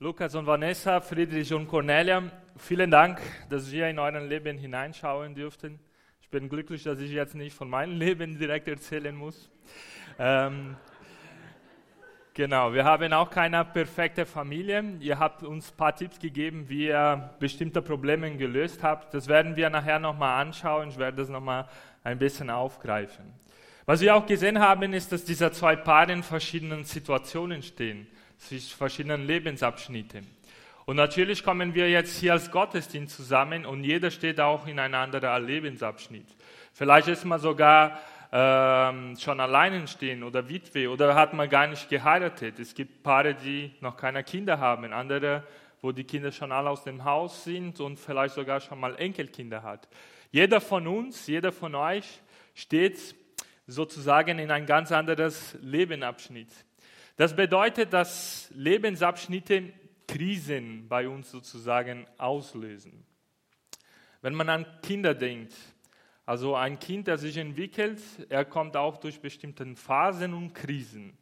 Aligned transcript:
Lukas 0.00 0.32
und 0.36 0.46
Vanessa, 0.46 1.00
Friedrich 1.00 1.52
und 1.52 1.66
Cornelia, 1.66 2.22
vielen 2.56 2.88
Dank, 2.88 3.20
dass 3.50 3.72
wir 3.72 3.88
in 3.88 3.98
euren 3.98 4.28
Leben 4.28 4.56
hineinschauen 4.56 5.34
dürften. 5.34 5.80
Ich 6.20 6.28
bin 6.28 6.48
glücklich, 6.48 6.84
dass 6.84 7.00
ich 7.00 7.10
jetzt 7.10 7.34
nicht 7.34 7.52
von 7.52 7.68
meinem 7.68 7.98
Leben 7.98 8.38
direkt 8.38 8.68
erzählen 8.68 9.12
muss. 9.12 9.50
Ähm, 10.16 10.76
genau, 12.32 12.72
wir 12.72 12.84
haben 12.84 13.12
auch 13.12 13.28
keine 13.28 13.64
perfekte 13.64 14.24
Familie. 14.24 14.84
Ihr 15.00 15.18
habt 15.18 15.42
uns 15.42 15.72
ein 15.72 15.76
paar 15.76 15.96
Tipps 15.96 16.20
gegeben, 16.20 16.68
wie 16.68 16.86
ihr 16.86 17.34
bestimmte 17.40 17.82
Probleme 17.82 18.36
gelöst 18.36 18.84
habt. 18.84 19.12
Das 19.14 19.26
werden 19.26 19.56
wir 19.56 19.68
nachher 19.68 19.98
nochmal 19.98 20.40
anschauen. 20.40 20.90
Ich 20.90 20.98
werde 20.98 21.16
das 21.16 21.28
nochmal 21.28 21.68
ein 22.04 22.20
bisschen 22.20 22.50
aufgreifen. 22.50 23.34
Was 23.84 24.00
wir 24.00 24.14
auch 24.14 24.26
gesehen 24.26 24.60
haben, 24.60 24.92
ist, 24.92 25.10
dass 25.10 25.24
diese 25.24 25.50
zwei 25.50 25.74
Paare 25.74 26.12
in 26.12 26.22
verschiedenen 26.22 26.84
Situationen 26.84 27.64
stehen 27.64 28.06
zwischen 28.38 28.76
verschiedenen 28.76 29.26
Lebensabschnitten. 29.26 30.26
Und 30.86 30.96
natürlich 30.96 31.44
kommen 31.44 31.74
wir 31.74 31.90
jetzt 31.90 32.18
hier 32.18 32.32
als 32.32 32.50
Gottesdienst 32.50 33.14
zusammen 33.14 33.66
und 33.66 33.84
jeder 33.84 34.10
steht 34.10 34.40
auch 34.40 34.66
in 34.66 34.78
einem 34.78 34.94
anderen 34.94 35.46
Lebensabschnitt. 35.46 36.26
Vielleicht 36.72 37.08
ist 37.08 37.26
man 37.26 37.38
sogar 37.38 38.00
ähm, 38.32 39.16
schon 39.18 39.40
allein 39.40 39.86
stehen 39.86 40.22
oder 40.22 40.48
Witwe 40.48 40.88
oder 40.90 41.14
hat 41.14 41.34
man 41.34 41.48
gar 41.48 41.66
nicht 41.66 41.88
geheiratet. 41.88 42.58
Es 42.58 42.74
gibt 42.74 43.02
Paare, 43.02 43.34
die 43.34 43.74
noch 43.80 43.96
keine 43.96 44.24
Kinder 44.24 44.58
haben, 44.58 44.92
andere, 44.92 45.44
wo 45.80 45.92
die 45.92 46.04
Kinder 46.04 46.32
schon 46.32 46.52
alle 46.52 46.70
aus 46.70 46.84
dem 46.84 47.04
Haus 47.04 47.44
sind 47.44 47.80
und 47.80 47.98
vielleicht 47.98 48.34
sogar 48.34 48.60
schon 48.60 48.80
mal 48.80 48.96
Enkelkinder 48.96 49.62
hat. 49.62 49.88
Jeder 50.30 50.60
von 50.60 50.86
uns, 50.86 51.26
jeder 51.26 51.52
von 51.52 51.74
euch 51.74 52.20
steht 52.54 53.14
sozusagen 53.66 54.38
in 54.38 54.50
ein 54.50 54.66
ganz 54.66 54.92
anderes 54.92 55.56
Lebensabschnitt. 55.60 56.48
Das 57.18 57.34
bedeutet, 57.34 57.92
dass 57.92 58.48
Lebensabschnitte 58.54 59.72
Krisen 60.06 60.86
bei 60.88 61.08
uns 61.08 61.28
sozusagen 61.32 62.06
auslösen. 62.16 63.04
Wenn 64.22 64.34
man 64.34 64.48
an 64.48 64.66
Kinder 64.84 65.14
denkt, 65.14 65.52
also 66.26 66.54
ein 66.54 66.78
Kind, 66.78 67.08
das 67.08 67.22
sich 67.22 67.36
entwickelt, 67.36 68.00
er 68.28 68.44
kommt 68.44 68.76
auch 68.76 68.98
durch 68.98 69.20
bestimmte 69.20 69.66
Phasen 69.74 70.32
und 70.32 70.54
Krisen. 70.54 71.18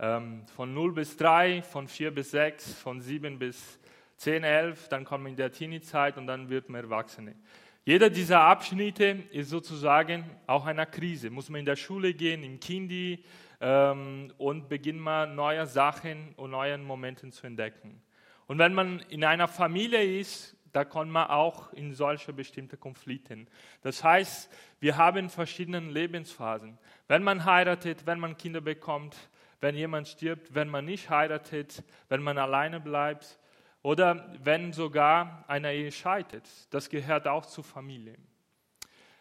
Ähm, 0.00 0.44
von 0.56 0.74
0 0.74 0.94
bis 0.94 1.16
3, 1.16 1.62
von 1.62 1.86
4 1.86 2.10
bis 2.10 2.32
6, 2.32 2.74
von 2.74 3.00
7 3.00 3.38
bis 3.38 3.78
10, 4.16 4.42
11, 4.42 4.88
dann 4.88 5.04
kommt 5.04 5.22
man 5.22 5.30
in 5.30 5.36
der 5.36 5.52
Teenie-Zeit 5.52 6.18
und 6.18 6.26
dann 6.26 6.48
wird 6.50 6.68
man 6.68 6.82
Erwachsene. 6.82 7.36
Jeder 7.84 8.10
dieser 8.10 8.40
Abschnitte 8.40 9.22
ist 9.30 9.50
sozusagen 9.50 10.28
auch 10.48 10.66
eine 10.66 10.84
Krise. 10.84 11.30
Muss 11.30 11.48
man 11.48 11.60
in 11.60 11.64
der 11.64 11.76
Schule 11.76 12.12
gehen, 12.12 12.42
im 12.42 12.58
Kindi, 12.58 13.22
ähm, 13.60 14.32
und 14.38 14.68
beginnt 14.68 15.00
man 15.00 15.34
neue 15.34 15.66
Sachen 15.66 16.34
und 16.36 16.50
neue 16.50 16.78
Momente 16.78 17.28
zu 17.30 17.46
entdecken. 17.46 18.02
Und 18.46 18.58
wenn 18.58 18.74
man 18.74 19.00
in 19.10 19.24
einer 19.24 19.48
Familie 19.48 20.20
ist, 20.20 20.56
da 20.72 20.84
kommt 20.84 21.10
man 21.10 21.28
auch 21.28 21.72
in 21.72 21.94
solche 21.94 22.32
bestimmte 22.32 22.76
Konflikte. 22.76 23.46
Das 23.82 24.04
heißt, 24.04 24.52
wir 24.80 24.96
haben 24.96 25.28
verschiedene 25.28 25.80
Lebensphasen. 25.80 26.78
Wenn 27.08 27.22
man 27.22 27.44
heiratet, 27.44 28.06
wenn 28.06 28.20
man 28.20 28.36
Kinder 28.36 28.60
bekommt, 28.60 29.16
wenn 29.60 29.74
jemand 29.74 30.08
stirbt, 30.08 30.54
wenn 30.54 30.68
man 30.68 30.84
nicht 30.84 31.10
heiratet, 31.10 31.82
wenn 32.08 32.22
man 32.22 32.38
alleine 32.38 32.80
bleibt 32.80 33.38
oder 33.82 34.32
wenn 34.42 34.72
sogar 34.72 35.44
eine 35.48 35.72
Ehe 35.72 35.90
scheitert. 35.90 36.48
Das 36.70 36.88
gehört 36.88 37.26
auch 37.26 37.46
zur 37.46 37.64
Familie. 37.64 38.16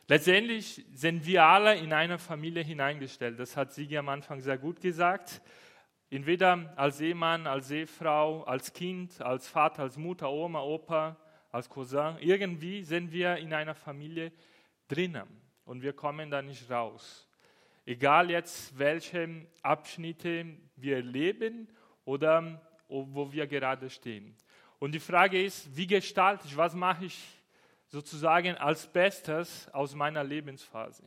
Letztendlich 0.09 0.85
sind 0.93 1.25
wir 1.25 1.43
alle 1.43 1.75
in 1.75 1.91
eine 1.91 2.17
Familie 2.17 2.63
hineingestellt. 2.63 3.37
Das 3.37 3.57
hat 3.57 3.73
Sigi 3.73 3.97
am 3.97 4.07
Anfang 4.07 4.39
sehr 4.39 4.57
gut 4.57 4.79
gesagt. 4.79 5.41
Entweder 6.09 6.71
als 6.77 7.01
Ehemann, 7.01 7.45
als 7.45 7.69
Ehefrau, 7.71 8.43
als 8.43 8.71
Kind, 8.71 9.21
als 9.21 9.49
Vater, 9.49 9.81
als 9.81 9.97
Mutter, 9.97 10.31
Oma, 10.31 10.61
Opa, 10.61 11.17
als 11.51 11.67
Cousin. 11.67 12.15
Irgendwie 12.21 12.83
sind 12.83 13.11
wir 13.11 13.35
in 13.35 13.53
einer 13.53 13.75
Familie 13.75 14.31
drinnen 14.87 15.27
und 15.65 15.81
wir 15.81 15.91
kommen 15.91 16.31
da 16.31 16.41
nicht 16.41 16.71
raus. 16.71 17.27
Egal 17.85 18.29
jetzt, 18.29 18.79
welche 18.79 19.45
Abschnitte 19.61 20.45
wir 20.77 21.01
leben 21.01 21.67
oder 22.05 22.61
wo 22.87 23.29
wir 23.33 23.45
gerade 23.45 23.89
stehen. 23.89 24.37
Und 24.79 24.93
die 24.93 24.99
Frage 24.99 25.43
ist, 25.43 25.75
wie 25.75 25.87
gestalte 25.87 26.47
ich, 26.47 26.55
was 26.55 26.73
mache 26.73 27.03
ich 27.05 27.36
sozusagen 27.87 28.55
als 28.57 28.87
Bestes 28.87 29.69
aus 29.73 29.95
meiner 29.95 30.23
Lebensphase. 30.23 31.03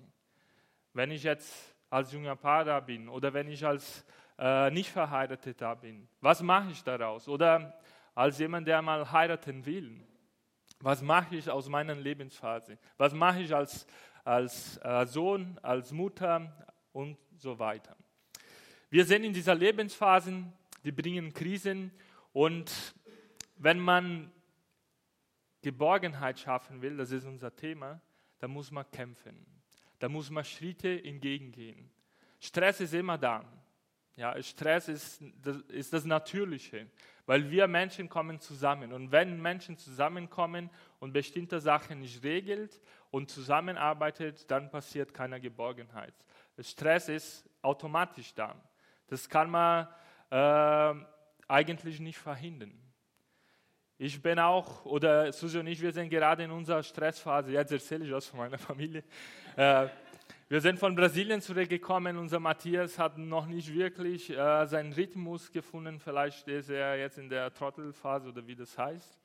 Wenn 0.93 1.11
ich 1.11 1.23
jetzt 1.23 1.75
als 1.89 2.13
junger 2.13 2.37
Paar 2.37 2.65
da 2.65 2.81
bin 2.81 3.09
oder 3.09 3.33
wenn 3.33 3.49
ich 3.49 3.65
als 3.65 4.05
äh, 4.39 4.71
nicht 4.71 4.91
verheirateter 4.91 5.77
bin, 5.77 6.09
was 6.21 6.43
mache 6.43 6.71
ich 6.71 6.83
daraus? 6.83 7.29
Oder 7.29 7.79
als 8.15 8.39
jemand, 8.39 8.67
der 8.67 8.83
mal 8.83 9.11
heiraten 9.11 9.65
will, 9.67 10.01
was 10.81 11.03
mache 11.03 11.37
ich 11.37 11.51
aus 11.51 11.69
meiner 11.69 11.95
Lebensphase? 11.95 12.79
Was 12.97 13.13
mache 13.13 13.41
ich 13.41 13.55
als, 13.55 13.87
als 14.25 14.79
äh, 14.79 15.05
Sohn, 15.07 15.59
als 15.63 15.93
Mutter 15.93 16.67
und 16.93 17.19
so 17.37 17.59
weiter? 17.59 17.97
Wir 18.89 19.05
sind 19.05 19.25
in 19.25 19.33
dieser 19.33 19.55
Lebensphasen, 19.55 20.53
die 20.85 20.93
bringen 20.93 21.33
Krisen 21.35 21.93
und 22.33 22.95
wenn 23.57 23.79
man 23.79 24.33
Geborgenheit 25.63 26.39
schaffen 26.39 26.81
will, 26.83 26.97
das 26.97 27.11
ist 27.11 27.25
unser 27.25 27.55
Thema, 27.55 28.01
da 28.39 28.49
muss 28.49 28.71
man 28.71 28.91
kämpfen. 28.91 29.47
Da 29.99 30.09
muss 30.09 30.31
man 30.31 30.45
Schritte 30.45 31.05
entgegengehen. 31.05 31.91
Stress 32.41 32.81
ist 32.81 32.95
immer 32.95 33.19
da. 33.19 33.45
Ja, 34.17 34.43
Stress 34.43 34.89
ist 34.89 35.23
das, 35.43 35.57
ist 35.69 35.93
das 35.93 36.05
Natürliche, 36.05 36.87
weil 37.27 37.51
wir 37.51 37.67
Menschen 37.67 38.09
kommen 38.09 38.41
zusammen. 38.41 38.93
Und 38.93 39.13
wenn 39.13 39.41
Menschen 39.41 39.77
zusammenkommen 39.77 40.71
und 40.99 41.13
bestimmte 41.13 41.61
Sachen 41.61 42.01
nicht 42.01 42.23
regelt 42.23 42.81
und 43.11 43.31
zusammenarbeitet, 43.31 44.51
dann 44.51 44.71
passiert 44.71 45.15
keine 45.15 45.41
Geborgenheit. 45.41 46.15
Stress 46.59 47.09
ist 47.09 47.49
automatisch 47.63 48.35
da. 48.35 48.55
Das 49.07 49.29
kann 49.29 49.51
man 49.51 49.89
äh, 50.31 50.95
eigentlich 51.49 52.01
nicht 52.01 52.19
verhindern. 52.19 52.73
Ich 54.03 54.23
bin 54.23 54.39
auch, 54.39 54.87
oder 54.87 55.31
Susi 55.31 55.59
und 55.59 55.67
ich, 55.67 55.79
wir 55.83 55.93
sind 55.93 56.09
gerade 56.09 56.45
in 56.45 56.51
unserer 56.51 56.83
Stressphase. 56.83 57.53
Jetzt 57.53 57.71
erzähle 57.71 58.07
ich 58.07 58.11
was 58.11 58.29
von 58.29 58.39
meiner 58.39 58.57
Familie. 58.59 59.05
Äh, 59.57 59.89
wir 60.49 60.63
sind 60.63 60.79
von 60.79 60.95
Brasilien 60.95 61.43
zurückgekommen. 61.43 62.17
Unser 62.17 62.41
Matthias 62.41 62.99
hat 62.99 63.19
noch 63.19 63.45
nicht 63.45 63.75
wirklich 63.75 64.31
äh, 64.31 64.65
seinen 64.65 64.95
Rhythmus 64.95 65.53
gefunden. 65.53 66.01
Vielleicht 66.01 66.49
ist 66.49 66.71
er 66.71 66.97
jetzt 66.97 67.19
in 67.19 67.29
der 67.29 67.53
Trottelphase 67.53 68.31
oder 68.31 68.47
wie 68.47 68.57
das 68.57 68.79
heißt. 68.79 69.20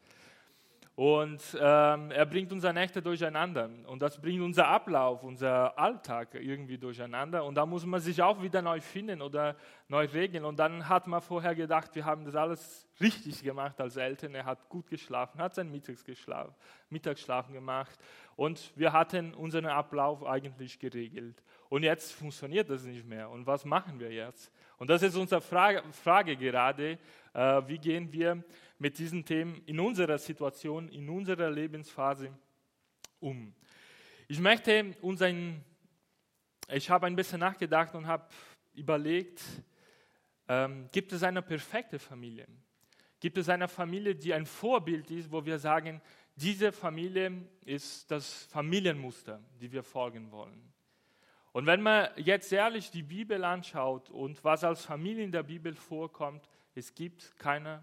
Und 0.95 1.41
ähm, 1.59 2.09
er 2.11 2.25
bringt 2.25 2.53
unsere 2.53 2.73
Nächte 2.73 3.01
durcheinander. 3.01 3.69
Und 3.87 4.01
das 4.01 4.17
bringt 4.21 4.41
unser 4.41 4.69
Ablauf, 4.69 5.23
unser 5.23 5.77
Alltag 5.77 6.35
irgendwie 6.35 6.77
durcheinander. 6.77 7.43
Und 7.43 7.55
da 7.55 7.65
muss 7.65 7.85
man 7.85 7.99
sich 7.99 8.21
auch 8.21 8.41
wieder 8.41 8.61
neu 8.61 8.79
finden 8.79 9.21
oder 9.21 9.57
neu 9.89 10.05
regeln. 10.05 10.45
Und 10.45 10.57
dann 10.57 10.87
hat 10.87 11.05
man 11.07 11.19
vorher 11.19 11.53
gedacht, 11.53 11.93
wir 11.95 12.05
haben 12.05 12.23
das 12.23 12.35
alles 12.35 12.87
richtig 13.01 13.43
gemacht 13.43 13.81
als 13.81 13.97
Eltern. 13.97 14.35
Er 14.35 14.45
hat 14.45 14.69
gut 14.69 14.87
geschlafen, 14.87 15.41
hat 15.41 15.53
seinen 15.53 15.71
Mittagsschlaf, 15.71 16.55
Mittagsschlafen 16.89 17.53
gemacht. 17.53 17.99
Und 18.37 18.71
wir 18.77 18.93
hatten 18.93 19.33
unseren 19.33 19.65
Ablauf 19.65 20.25
eigentlich 20.25 20.79
geregelt. 20.79 21.43
Und 21.67 21.83
jetzt 21.83 22.13
funktioniert 22.13 22.69
das 22.69 22.85
nicht 22.85 23.05
mehr. 23.05 23.29
Und 23.29 23.45
was 23.45 23.65
machen 23.65 23.99
wir 23.99 24.13
jetzt? 24.13 24.49
Und 24.77 24.89
das 24.89 25.01
ist 25.01 25.17
unsere 25.17 25.41
Frage, 25.41 25.83
Frage 25.91 26.37
gerade. 26.37 26.97
Äh, 27.33 27.61
wie 27.67 27.79
gehen 27.79 28.13
wir 28.13 28.41
mit 28.77 28.97
diesen 28.97 29.25
Themen 29.25 29.61
in 29.65 29.79
unserer 29.79 30.17
Situation, 30.17 30.89
in 30.89 31.09
unserer 31.09 31.49
Lebensphase 31.49 32.31
um? 33.19 33.53
Ich 34.27 34.39
möchte 34.39 34.95
uns 35.01 35.21
ein, 35.21 35.63
ich 36.69 36.89
habe 36.89 37.07
ein 37.07 37.15
bisschen 37.15 37.39
nachgedacht 37.39 37.93
und 37.95 38.07
habe 38.07 38.27
überlegt, 38.73 39.41
ähm, 40.47 40.89
gibt 40.91 41.13
es 41.13 41.23
eine 41.23 41.41
perfekte 41.41 41.99
Familie? 41.99 42.47
Gibt 43.19 43.37
es 43.37 43.49
eine 43.49 43.67
Familie, 43.67 44.15
die 44.15 44.33
ein 44.33 44.45
Vorbild 44.45 45.09
ist, 45.09 45.31
wo 45.31 45.43
wir 45.45 45.57
sagen, 45.57 46.01
diese 46.35 46.71
Familie 46.71 47.47
ist 47.61 48.11
das 48.11 48.43
Familienmuster, 48.45 49.41
die 49.59 49.71
wir 49.71 49.83
folgen 49.83 50.31
wollen? 50.31 50.73
Und 51.53 51.65
wenn 51.65 51.81
man 51.81 52.09
jetzt 52.17 52.51
ehrlich 52.51 52.91
die 52.91 53.03
Bibel 53.03 53.43
anschaut 53.45 54.09
und 54.09 54.43
was 54.43 54.65
als 54.65 54.83
Familie 54.83 55.23
in 55.23 55.31
der 55.31 55.43
Bibel 55.43 55.73
vorkommt, 55.73 56.49
es 56.73 56.93
gibt 56.93 57.37
keine 57.39 57.81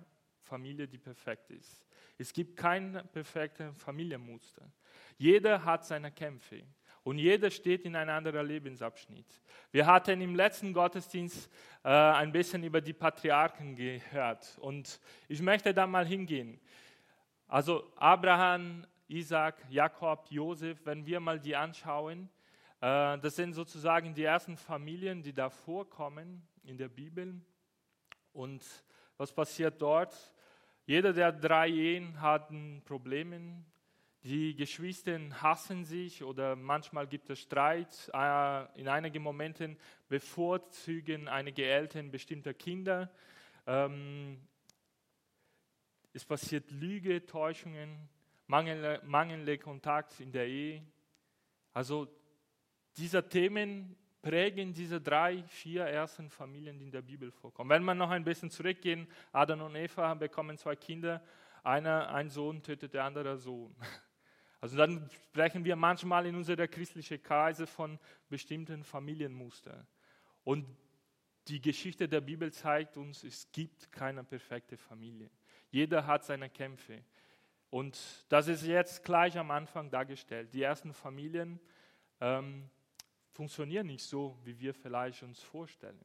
Familie, 0.52 0.86
die 0.86 0.98
perfekt 0.98 1.50
ist. 1.50 1.86
Es 2.18 2.30
gibt 2.30 2.58
kein 2.58 3.02
perfektes 3.10 3.74
Familienmuster. 3.78 4.70
Jeder 5.16 5.64
hat 5.64 5.86
seine 5.86 6.12
Kämpfe 6.12 6.62
und 7.04 7.16
jeder 7.16 7.50
steht 7.50 7.86
in 7.86 7.96
einem 7.96 8.10
anderen 8.10 8.46
Lebensabschnitt. 8.46 9.40
Wir 9.70 9.86
hatten 9.86 10.20
im 10.20 10.34
letzten 10.34 10.74
Gottesdienst 10.74 11.50
äh, 11.82 11.88
ein 11.88 12.32
bisschen 12.32 12.62
über 12.64 12.82
die 12.82 12.92
Patriarchen 12.92 13.76
gehört 13.76 14.58
und 14.60 15.00
ich 15.26 15.40
möchte 15.40 15.72
da 15.72 15.86
mal 15.86 16.04
hingehen. 16.04 16.60
Also 17.48 17.90
Abraham, 17.96 18.86
Isaac, 19.08 19.56
Jakob, 19.70 20.26
Josef, 20.28 20.84
wenn 20.84 21.06
wir 21.06 21.18
mal 21.18 21.40
die 21.40 21.56
anschauen, 21.56 22.28
äh, 22.82 23.16
das 23.18 23.36
sind 23.36 23.54
sozusagen 23.54 24.12
die 24.12 24.24
ersten 24.24 24.58
Familien, 24.58 25.22
die 25.22 25.32
da 25.32 25.48
vorkommen 25.48 26.46
in 26.62 26.76
der 26.76 26.90
Bibel. 26.90 27.40
Und 28.34 28.62
was 29.16 29.32
passiert 29.32 29.80
dort? 29.80 30.14
Jeder 30.84 31.12
der 31.12 31.30
drei 31.30 31.68
Ehen 31.68 32.20
hat 32.20 32.52
Probleme. 32.84 33.64
Die 34.24 34.54
Geschwister 34.54 35.18
hassen 35.40 35.84
sich 35.84 36.22
oder 36.24 36.56
manchmal 36.56 37.06
gibt 37.06 37.30
es 37.30 37.40
Streit. 37.40 38.10
Äh, 38.12 38.80
in 38.80 38.88
einigen 38.88 39.22
Momenten 39.22 39.76
bevorzugen 40.08 41.28
einige 41.28 41.64
Eltern 41.64 42.10
bestimmte 42.10 42.54
Kinder. 42.54 43.10
Ähm, 43.66 44.40
es 46.12 46.24
passiert 46.24 46.70
Lüge, 46.70 47.26
Täuschungen, 47.26 48.08
mangelnder 48.46 49.02
mangelnde 49.04 49.58
Kontakt 49.58 50.20
in 50.20 50.30
der 50.32 50.46
Ehe. 50.46 50.84
Also 51.72 52.08
diese 52.96 53.28
Themen 53.28 53.96
prägen 54.22 54.72
diese 54.72 55.00
drei, 55.00 55.42
vier 55.42 55.84
ersten 55.84 56.30
Familien, 56.30 56.78
die 56.78 56.84
in 56.84 56.92
der 56.92 57.02
Bibel 57.02 57.30
vorkommen. 57.32 57.68
Wenn 57.68 57.82
man 57.82 57.98
noch 57.98 58.10
ein 58.10 58.24
bisschen 58.24 58.50
zurückgehen, 58.50 59.08
Adam 59.32 59.62
und 59.62 59.74
Eva 59.74 60.14
bekommen 60.14 60.56
zwei 60.56 60.76
Kinder, 60.76 61.22
einer, 61.64 62.08
ein 62.14 62.30
Sohn 62.30 62.62
tötet 62.62 62.94
der 62.94 63.04
andere 63.04 63.36
Sohn. 63.36 63.74
Also 64.60 64.76
dann 64.76 65.10
sprechen 65.10 65.64
wir 65.64 65.74
manchmal 65.74 66.24
in 66.26 66.36
unserer 66.36 66.68
christlichen 66.68 67.20
Kreise 67.20 67.66
von 67.66 67.98
bestimmten 68.28 68.84
Familienmustern. 68.84 69.84
Und 70.44 70.64
die 71.48 71.60
Geschichte 71.60 72.08
der 72.08 72.20
Bibel 72.20 72.52
zeigt 72.52 72.96
uns, 72.96 73.24
es 73.24 73.50
gibt 73.50 73.90
keine 73.90 74.22
perfekte 74.22 74.76
Familie. 74.76 75.30
Jeder 75.72 76.06
hat 76.06 76.24
seine 76.24 76.48
Kämpfe. 76.48 77.02
Und 77.70 77.98
das 78.28 78.46
ist 78.46 78.64
jetzt 78.64 79.02
gleich 79.02 79.36
am 79.36 79.50
Anfang 79.50 79.90
dargestellt. 79.90 80.54
Die 80.54 80.62
ersten 80.62 80.92
Familien 80.92 81.58
ähm, 82.20 82.70
funktionieren 83.32 83.86
nicht 83.86 84.04
so, 84.04 84.38
wie 84.44 84.58
wir 84.58 84.74
vielleicht 84.74 85.22
uns 85.22 85.42
vorstellen. 85.42 86.04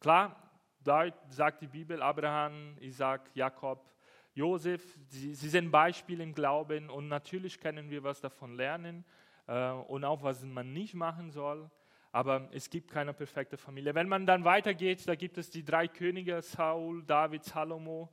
Klar, 0.00 0.50
da 0.80 1.06
sagt 1.28 1.62
die 1.62 1.68
Bibel, 1.68 2.02
Abraham, 2.02 2.76
Isaac, 2.80 3.30
Jakob, 3.34 3.88
Josef, 4.34 4.98
sie, 5.08 5.34
sie 5.34 5.48
sind 5.48 5.70
Beispiele 5.70 6.22
im 6.24 6.34
Glauben 6.34 6.90
und 6.90 7.08
natürlich 7.08 7.60
können 7.60 7.90
wir 7.90 8.02
was 8.02 8.20
davon 8.20 8.54
lernen 8.56 9.04
äh, 9.46 9.70
und 9.70 10.04
auch 10.04 10.22
was 10.22 10.42
man 10.42 10.72
nicht 10.72 10.94
machen 10.94 11.30
soll. 11.30 11.70
Aber 12.12 12.48
es 12.52 12.68
gibt 12.68 12.90
keine 12.90 13.14
perfekte 13.14 13.56
Familie. 13.56 13.94
Wenn 13.94 14.08
man 14.08 14.26
dann 14.26 14.44
weitergeht, 14.44 15.06
da 15.08 15.14
gibt 15.14 15.38
es 15.38 15.50
die 15.50 15.64
drei 15.64 15.88
Könige, 15.88 16.42
Saul, 16.42 17.02
David, 17.04 17.44
Salomo. 17.44 18.10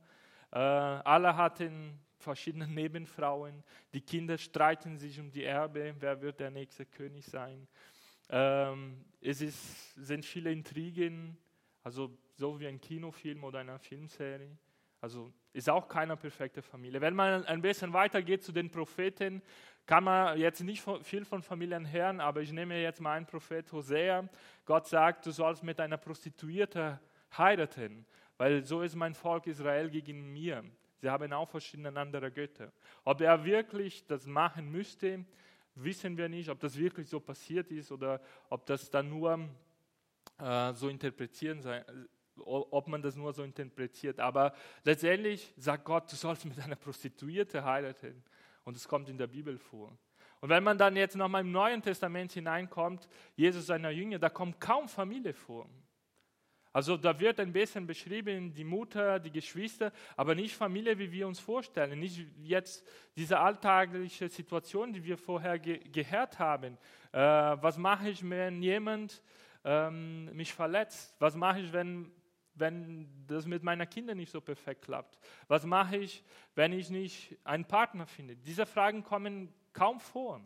Äh, 0.52 0.58
alle 0.58 1.36
hatten 1.36 2.00
verschiedene 2.16 2.68
Nebenfrauen. 2.68 3.62
Die 3.92 4.00
Kinder 4.00 4.38
streiten 4.38 4.96
sich 4.96 5.20
um 5.20 5.30
die 5.30 5.44
Erbe, 5.44 5.94
wer 5.98 6.20
wird 6.20 6.40
der 6.40 6.50
nächste 6.50 6.86
König 6.86 7.26
sein. 7.26 7.66
Ähm, 8.30 9.04
es 9.20 9.40
ist, 9.40 9.94
sind 9.94 10.24
viele 10.24 10.52
Intrigen, 10.52 11.36
also 11.82 12.16
so 12.36 12.58
wie 12.58 12.68
ein 12.68 12.80
Kinofilm 12.80 13.44
oder 13.44 13.58
eine 13.58 13.78
Filmserie. 13.78 14.56
Also 15.00 15.32
ist 15.52 15.68
auch 15.68 15.88
keine 15.88 16.16
perfekte 16.16 16.62
Familie. 16.62 17.00
Wenn 17.00 17.14
man 17.14 17.44
ein 17.46 17.60
bisschen 17.60 17.92
weitergeht 17.92 18.44
zu 18.44 18.52
den 18.52 18.70
Propheten, 18.70 19.42
kann 19.86 20.04
man 20.04 20.38
jetzt 20.38 20.60
nicht 20.60 20.84
viel 21.02 21.24
von 21.24 21.42
Familien 21.42 21.90
hören, 21.90 22.20
aber 22.20 22.42
ich 22.42 22.52
nehme 22.52 22.80
jetzt 22.80 23.00
mal 23.00 23.16
einen 23.16 23.26
Prophet 23.26 23.70
Hosea. 23.72 24.28
Gott 24.64 24.86
sagt, 24.86 25.26
du 25.26 25.32
sollst 25.32 25.64
mit 25.64 25.80
einer 25.80 25.96
Prostituierte 25.96 27.00
heiraten, 27.36 28.06
weil 28.36 28.64
so 28.64 28.82
ist 28.82 28.94
mein 28.94 29.14
Volk 29.14 29.46
Israel 29.48 29.90
gegen 29.90 30.32
mir. 30.32 30.62
Sie 30.98 31.08
haben 31.08 31.32
auch 31.32 31.48
verschiedene 31.48 31.98
andere 31.98 32.30
Götter. 32.30 32.70
Ob 33.04 33.20
er 33.22 33.42
wirklich 33.44 34.06
das 34.06 34.26
machen 34.26 34.70
müsste, 34.70 35.24
wissen 35.74 36.16
wir 36.16 36.28
nicht, 36.28 36.48
ob 36.48 36.60
das 36.60 36.76
wirklich 36.76 37.08
so 37.08 37.20
passiert 37.20 37.70
ist 37.70 37.92
oder 37.92 38.20
ob 38.48 38.66
das 38.66 38.90
dann 38.90 39.08
nur 39.08 39.48
äh, 40.38 40.72
so 40.74 40.88
interpretieren 40.88 41.60
sei, 41.62 41.84
ob 42.36 42.88
man 42.88 43.02
das 43.02 43.16
nur 43.16 43.32
so 43.32 43.42
interpretiert. 43.42 44.20
Aber 44.20 44.54
letztendlich 44.84 45.52
sagt 45.56 45.84
Gott, 45.84 46.10
du 46.10 46.16
sollst 46.16 46.44
mit 46.44 46.58
einer 46.60 46.76
Prostituierte 46.76 47.64
heiraten. 47.64 48.22
Und 48.64 48.76
es 48.76 48.86
kommt 48.86 49.08
in 49.08 49.18
der 49.18 49.26
Bibel 49.26 49.58
vor. 49.58 49.96
Und 50.40 50.48
wenn 50.48 50.62
man 50.62 50.78
dann 50.78 50.96
jetzt 50.96 51.16
nochmal 51.16 51.42
im 51.42 51.52
Neuen 51.52 51.82
Testament 51.82 52.32
hineinkommt, 52.32 53.08
Jesus 53.36 53.66
seiner 53.66 53.90
Jünger, 53.90 54.18
da 54.18 54.30
kommt 54.30 54.60
kaum 54.60 54.88
Familie 54.88 55.34
vor. 55.34 55.68
Also 56.72 56.96
da 56.96 57.18
wird 57.18 57.40
ein 57.40 57.52
bisschen 57.52 57.86
beschrieben, 57.86 58.54
die 58.54 58.64
Mutter, 58.64 59.18
die 59.18 59.32
Geschwister, 59.32 59.92
aber 60.16 60.36
nicht 60.36 60.54
Familie, 60.54 60.96
wie 60.98 61.10
wir 61.10 61.26
uns 61.26 61.40
vorstellen. 61.40 61.98
Nicht 61.98 62.24
jetzt 62.42 62.86
diese 63.16 63.40
alltägliche 63.40 64.28
Situation, 64.28 64.92
die 64.92 65.02
wir 65.02 65.18
vorher 65.18 65.58
ge 65.58 65.80
gehört 65.90 66.38
haben. 66.38 66.78
Äh, 67.12 67.18
was 67.18 67.76
mache 67.76 68.10
ich, 68.10 68.28
wenn 68.28 68.62
jemand 68.62 69.20
ähm, 69.64 70.26
mich 70.36 70.52
verletzt? 70.52 71.16
Was 71.18 71.34
mache 71.34 71.60
ich, 71.60 71.72
wenn, 71.72 72.12
wenn 72.54 73.08
das 73.26 73.46
mit 73.46 73.64
meinen 73.64 73.88
Kindern 73.90 74.18
nicht 74.18 74.30
so 74.30 74.40
perfekt 74.40 74.82
klappt? 74.82 75.18
Was 75.48 75.64
mache 75.64 75.96
ich, 75.96 76.22
wenn 76.54 76.72
ich 76.72 76.88
nicht 76.88 77.36
einen 77.42 77.64
Partner 77.64 78.06
finde? 78.06 78.36
Diese 78.36 78.64
Fragen 78.64 79.02
kommen 79.02 79.52
kaum 79.72 79.98
vor. 79.98 80.40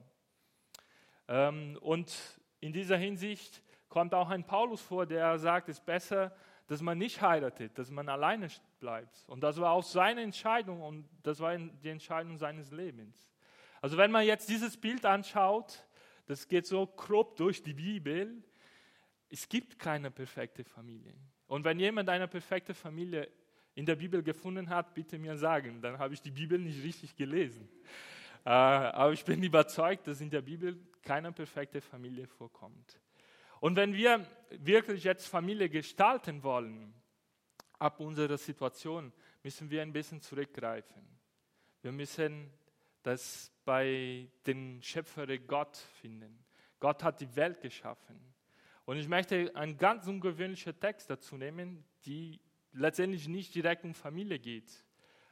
Ähm, 1.28 1.78
und 1.82 2.40
in 2.60 2.72
dieser 2.72 2.96
Hinsicht 2.96 3.62
kommt 3.94 4.12
auch 4.12 4.28
ein 4.28 4.42
Paulus 4.42 4.80
vor, 4.80 5.06
der 5.06 5.38
sagt, 5.38 5.68
es 5.68 5.78
ist 5.78 5.86
besser, 5.86 6.34
dass 6.66 6.82
man 6.82 6.98
nicht 6.98 7.22
heiratet, 7.22 7.78
dass 7.78 7.92
man 7.92 8.08
alleine 8.08 8.48
bleibt. 8.80 9.24
Und 9.28 9.40
das 9.44 9.60
war 9.60 9.70
auch 9.70 9.84
seine 9.84 10.20
Entscheidung 10.22 10.82
und 10.82 11.08
das 11.22 11.38
war 11.38 11.56
die 11.56 11.90
Entscheidung 11.90 12.36
seines 12.36 12.72
Lebens. 12.72 13.30
Also 13.80 13.96
wenn 13.96 14.10
man 14.10 14.26
jetzt 14.26 14.48
dieses 14.48 14.76
Bild 14.76 15.06
anschaut, 15.06 15.86
das 16.26 16.48
geht 16.48 16.66
so 16.66 16.88
grob 16.88 17.36
durch 17.36 17.62
die 17.62 17.72
Bibel, 17.72 18.42
es 19.30 19.48
gibt 19.48 19.78
keine 19.78 20.10
perfekte 20.10 20.64
Familie. 20.64 21.14
Und 21.46 21.64
wenn 21.64 21.78
jemand 21.78 22.08
eine 22.08 22.26
perfekte 22.26 22.74
Familie 22.74 23.30
in 23.76 23.86
der 23.86 23.94
Bibel 23.94 24.24
gefunden 24.24 24.68
hat, 24.70 24.92
bitte 24.92 25.20
mir 25.20 25.36
sagen, 25.36 25.80
dann 25.80 26.00
habe 26.00 26.14
ich 26.14 26.20
die 26.20 26.32
Bibel 26.32 26.58
nicht 26.58 26.82
richtig 26.82 27.14
gelesen. 27.14 27.68
Äh, 28.44 28.50
aber 28.50 29.12
ich 29.12 29.24
bin 29.24 29.40
überzeugt, 29.40 30.08
dass 30.08 30.20
in 30.20 30.30
der 30.30 30.42
Bibel 30.42 30.76
keine 31.00 31.30
perfekte 31.30 31.80
Familie 31.80 32.26
vorkommt. 32.26 32.98
Und 33.64 33.76
wenn 33.76 33.94
wir 33.94 34.26
wirklich 34.50 35.04
jetzt 35.04 35.26
Familie 35.26 35.70
gestalten 35.70 36.42
wollen, 36.42 36.92
ab 37.78 37.98
unserer 37.98 38.36
Situation, 38.36 39.10
müssen 39.42 39.70
wir 39.70 39.80
ein 39.80 39.90
bisschen 39.90 40.20
zurückgreifen. 40.20 41.02
Wir 41.80 41.90
müssen 41.90 42.50
das 43.02 43.50
bei 43.64 44.28
dem 44.46 44.82
Schöpfer 44.82 45.26
Gott 45.38 45.78
finden. 45.78 46.44
Gott 46.78 47.02
hat 47.02 47.22
die 47.22 47.36
Welt 47.36 47.62
geschaffen. 47.62 48.34
Und 48.84 48.98
ich 48.98 49.08
möchte 49.08 49.50
einen 49.56 49.78
ganz 49.78 50.06
ungewöhnlichen 50.06 50.78
Text 50.78 51.08
dazu 51.08 51.38
nehmen, 51.38 51.86
die 52.04 52.38
letztendlich 52.72 53.28
nicht 53.28 53.54
direkt 53.54 53.86
um 53.86 53.94
Familie 53.94 54.40
geht, 54.40 54.84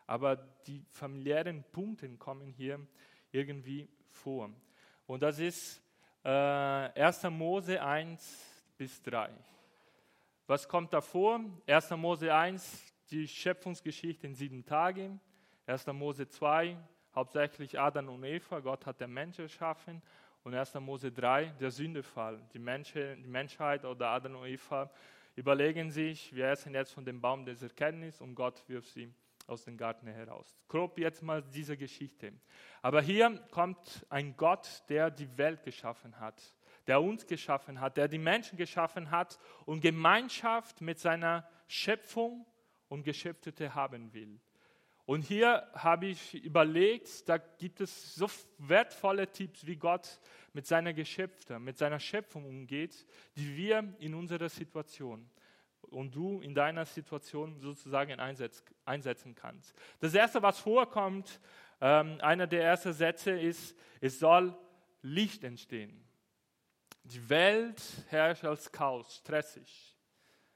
aber 0.07 0.37
die 0.37 0.83
familiären 0.89 1.65
Punkte 1.71 2.09
kommen 2.17 2.51
hier 2.51 2.81
irgendwie 3.31 3.91
vor. 4.07 4.51
Und 5.07 5.23
das 5.23 5.39
ist 5.39 5.83
äh, 6.25 6.29
1. 6.29 7.25
Mose 7.25 7.83
1 7.83 8.65
bis 8.77 9.03
3. 9.03 9.31
Was 10.47 10.69
kommt 10.69 10.93
davor? 10.93 11.41
1. 11.67 11.91
Mose 11.91 12.33
1, 12.33 12.93
die 13.11 13.27
Schöpfungsgeschichte 13.27 14.27
in 14.27 14.35
sieben 14.35 14.65
Tagen. 14.65 15.21
1. 15.67 15.87
Mose 15.89 16.29
2, 16.29 16.77
hauptsächlich 17.15 17.79
Adam 17.79 18.09
und 18.09 18.25
Eva, 18.25 18.61
Gott 18.61 18.87
hat 18.87 19.01
den 19.01 19.13
Menschen 19.13 19.43
erschaffen. 19.43 20.03
Und 20.45 20.55
1. 20.55 20.75
Mose 20.75 21.13
3, 21.13 21.47
der 21.61 21.71
Sündefall. 21.71 22.41
Die, 22.53 22.59
Menschen, 22.59 23.23
die 23.23 23.29
Menschheit 23.29 23.85
oder 23.85 24.09
Adam 24.09 24.37
und 24.37 24.47
Eva 24.47 24.91
überlegen 25.37 25.91
sich, 25.91 26.35
wir 26.35 26.49
essen 26.49 26.75
jetzt 26.75 26.93
von 26.93 27.05
dem 27.05 27.21
Baum 27.21 27.45
des 27.47 27.63
Erkenntnis 27.63 28.21
und 28.21 28.35
Gott 28.35 28.63
wirft 28.69 28.89
sie 28.89 29.13
aus 29.49 29.65
dem 29.65 29.77
Garten 29.77 30.07
heraus. 30.07 30.57
Grob 30.69 30.99
jetzt 30.99 31.23
mal 31.23 31.43
diese 31.43 31.77
Geschichte. 31.77 32.33
Aber 32.81 33.03
hier 33.03 33.39
kommt 33.51 34.07
ein 34.09 34.37
Gott, 34.37 34.83
der 34.89 35.11
die 35.11 35.37
Welt 35.39 35.63
geschaffen 35.63 36.19
hat, 36.19 36.43
der 36.87 37.01
uns 37.01 37.27
geschaffen 37.27 37.81
hat, 37.81 37.97
der 37.97 38.09
die 38.09 38.19
Menschen 38.19 38.57
geschaffen 38.57 39.11
hat 39.11 39.39
und 39.67 39.81
Gemeinschaft 39.81 40.81
mit 40.81 40.99
seiner 40.99 41.49
Schöpfung 41.69 42.47
und 42.89 43.05
Geschöpfte 43.05 43.75
haben 43.75 44.13
will. 44.13 44.41
Und 45.05 45.23
hier 45.23 45.69
habe 45.75 46.07
ich 46.07 46.35
überlegt, 46.45 47.29
da 47.29 47.39
gibt 47.39 47.81
es 47.81 48.15
so 48.15 48.31
wertvolle 48.59 49.31
Tipps, 49.31 49.67
wie 49.67 49.77
Gott 49.77 50.21
mit 50.53 50.67
seiner 50.67 50.93
Geschöpfe, 50.93 51.59
mit 51.59 51.77
seiner 51.77 51.99
Schöpfung 51.99 52.45
umgeht, 52.45 53.05
die 53.37 53.57
wir 53.57 53.95
in 53.99 54.15
unserer 54.15 54.49
Situation 54.49 55.29
und 55.93 56.15
du 56.15 56.41
in 56.41 56.55
deiner 56.55 56.85
Situation 56.85 57.59
sozusagen 57.61 58.19
einsetzen 58.85 59.35
kannst. 59.35 59.75
Das 60.01 60.15
Erste, 60.15 60.43
was 60.43 60.59
vorkommt, 60.59 61.41
ähm, 61.81 62.19
einer 62.21 62.47
der 62.47 62.65
ersten 62.65 62.93
Sätze 62.93 63.33
ist, 63.33 63.77
es 64.01 64.19
soll 64.19 64.57
Licht 65.03 65.45
entstehen. 65.45 66.05
Die 67.05 67.29
Welt 67.29 67.83
herrscht 68.09 68.45
als 68.45 68.71
Chaos, 68.71 69.17
stressig. 69.17 69.97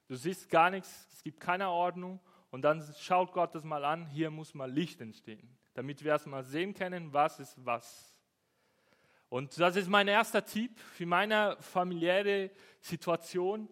Du 0.09 0.15
siehst 0.15 0.49
gar 0.49 0.71
nichts, 0.71 1.09
es 1.13 1.23
gibt 1.23 1.41
keine 1.41 1.69
Ordnung 1.69 2.21
und 2.51 2.63
dann 2.63 2.83
schaut 3.01 3.33
Gott 3.33 3.55
das 3.55 3.65
mal 3.65 3.85
an, 3.85 4.07
hier 4.07 4.31
muss 4.31 4.55
mal 4.55 4.71
Licht 4.71 5.01
entstehen, 5.01 5.57
damit 5.75 6.05
wir 6.05 6.13
erstmal 6.13 6.45
sehen 6.45 6.75
können, 6.75 7.13
was 7.13 7.41
ist 7.41 7.57
was. 7.65 8.17
Und 9.29 9.59
das 9.59 9.75
ist 9.75 9.89
mein 9.89 10.07
erster 10.07 10.45
Tipp 10.45 10.79
für 10.79 11.07
meine 11.07 11.57
familiäre 11.61 12.51
Situation. 12.81 13.69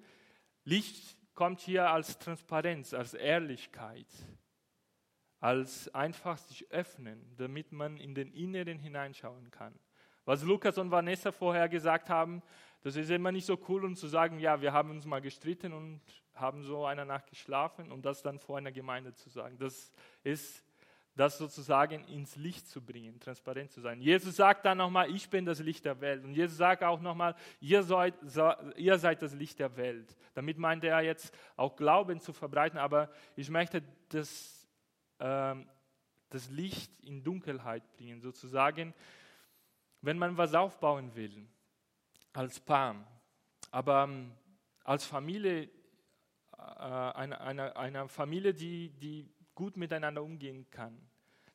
Licht 0.64 1.16
kommt 1.34 1.60
hier 1.60 1.90
als 1.90 2.18
Transparenz, 2.18 2.94
als 2.94 3.14
Ehrlichkeit. 3.14 4.06
als 5.44 5.94
einfach 5.94 6.38
sich 6.38 6.70
öffnen, 6.70 7.20
damit 7.36 7.70
man 7.70 7.98
in 7.98 8.14
den 8.14 8.32
Inneren 8.32 8.78
hineinschauen 8.78 9.50
kann. 9.50 9.78
Was 10.24 10.42
Lukas 10.42 10.78
und 10.78 10.90
Vanessa 10.90 11.32
vorher 11.32 11.68
gesagt 11.68 12.08
haben, 12.08 12.42
das 12.80 12.96
ist 12.96 13.10
immer 13.10 13.30
nicht 13.30 13.44
so 13.44 13.58
cool, 13.68 13.84
um 13.84 13.94
zu 13.94 14.06
sagen, 14.06 14.38
ja, 14.38 14.62
wir 14.62 14.72
haben 14.72 14.90
uns 14.90 15.04
mal 15.04 15.20
gestritten 15.20 15.74
und 15.74 16.00
haben 16.32 16.62
so 16.62 16.86
einer 16.86 17.04
Nacht 17.04 17.28
geschlafen, 17.28 17.92
um 17.92 18.00
das 18.00 18.22
dann 18.22 18.38
vor 18.38 18.56
einer 18.56 18.72
Gemeinde 18.72 19.12
zu 19.12 19.28
sagen. 19.28 19.58
Das 19.58 19.92
ist 20.22 20.64
das 21.16 21.38
sozusagen 21.38 22.04
ins 22.04 22.34
Licht 22.36 22.68
zu 22.68 22.82
bringen, 22.82 23.20
transparent 23.20 23.70
zu 23.70 23.80
sein. 23.80 24.00
Jesus 24.00 24.36
sagt 24.36 24.64
dann 24.64 24.78
nochmal, 24.78 25.10
ich 25.10 25.28
bin 25.30 25.44
das 25.44 25.60
Licht 25.60 25.84
der 25.84 26.00
Welt. 26.00 26.24
Und 26.24 26.34
Jesus 26.34 26.56
sagt 26.56 26.82
auch 26.82 27.00
nochmal, 27.00 27.36
ihr 27.60 27.82
seid, 27.84 28.14
ihr 28.76 28.98
seid 28.98 29.22
das 29.22 29.32
Licht 29.34 29.60
der 29.60 29.76
Welt. 29.76 30.16
Damit 30.34 30.58
meint 30.58 30.82
er 30.82 31.00
jetzt 31.02 31.32
auch 31.56 31.76
Glauben 31.76 32.20
zu 32.20 32.32
verbreiten, 32.32 32.78
aber 32.78 33.10
ich 33.36 33.48
möchte 33.48 33.82
das, 34.08 34.68
ähm, 35.20 35.68
das 36.30 36.50
Licht 36.50 36.90
in 37.04 37.22
Dunkelheit 37.22 37.88
bringen, 37.92 38.20
sozusagen, 38.20 38.92
wenn 40.00 40.18
man 40.18 40.36
was 40.36 40.52
aufbauen 40.54 41.14
will, 41.14 41.46
als 42.32 42.58
Paar, 42.58 42.96
aber 43.70 44.04
ähm, 44.04 44.32
als 44.82 45.04
Familie, 45.04 45.70
äh, 46.58 46.58
eine, 46.58 47.40
eine, 47.40 47.76
eine 47.76 48.08
Familie, 48.08 48.52
die, 48.52 48.90
die 48.90 49.30
gut 49.54 49.76
miteinander 49.76 50.22
umgehen 50.22 50.68
kann. 50.70 50.98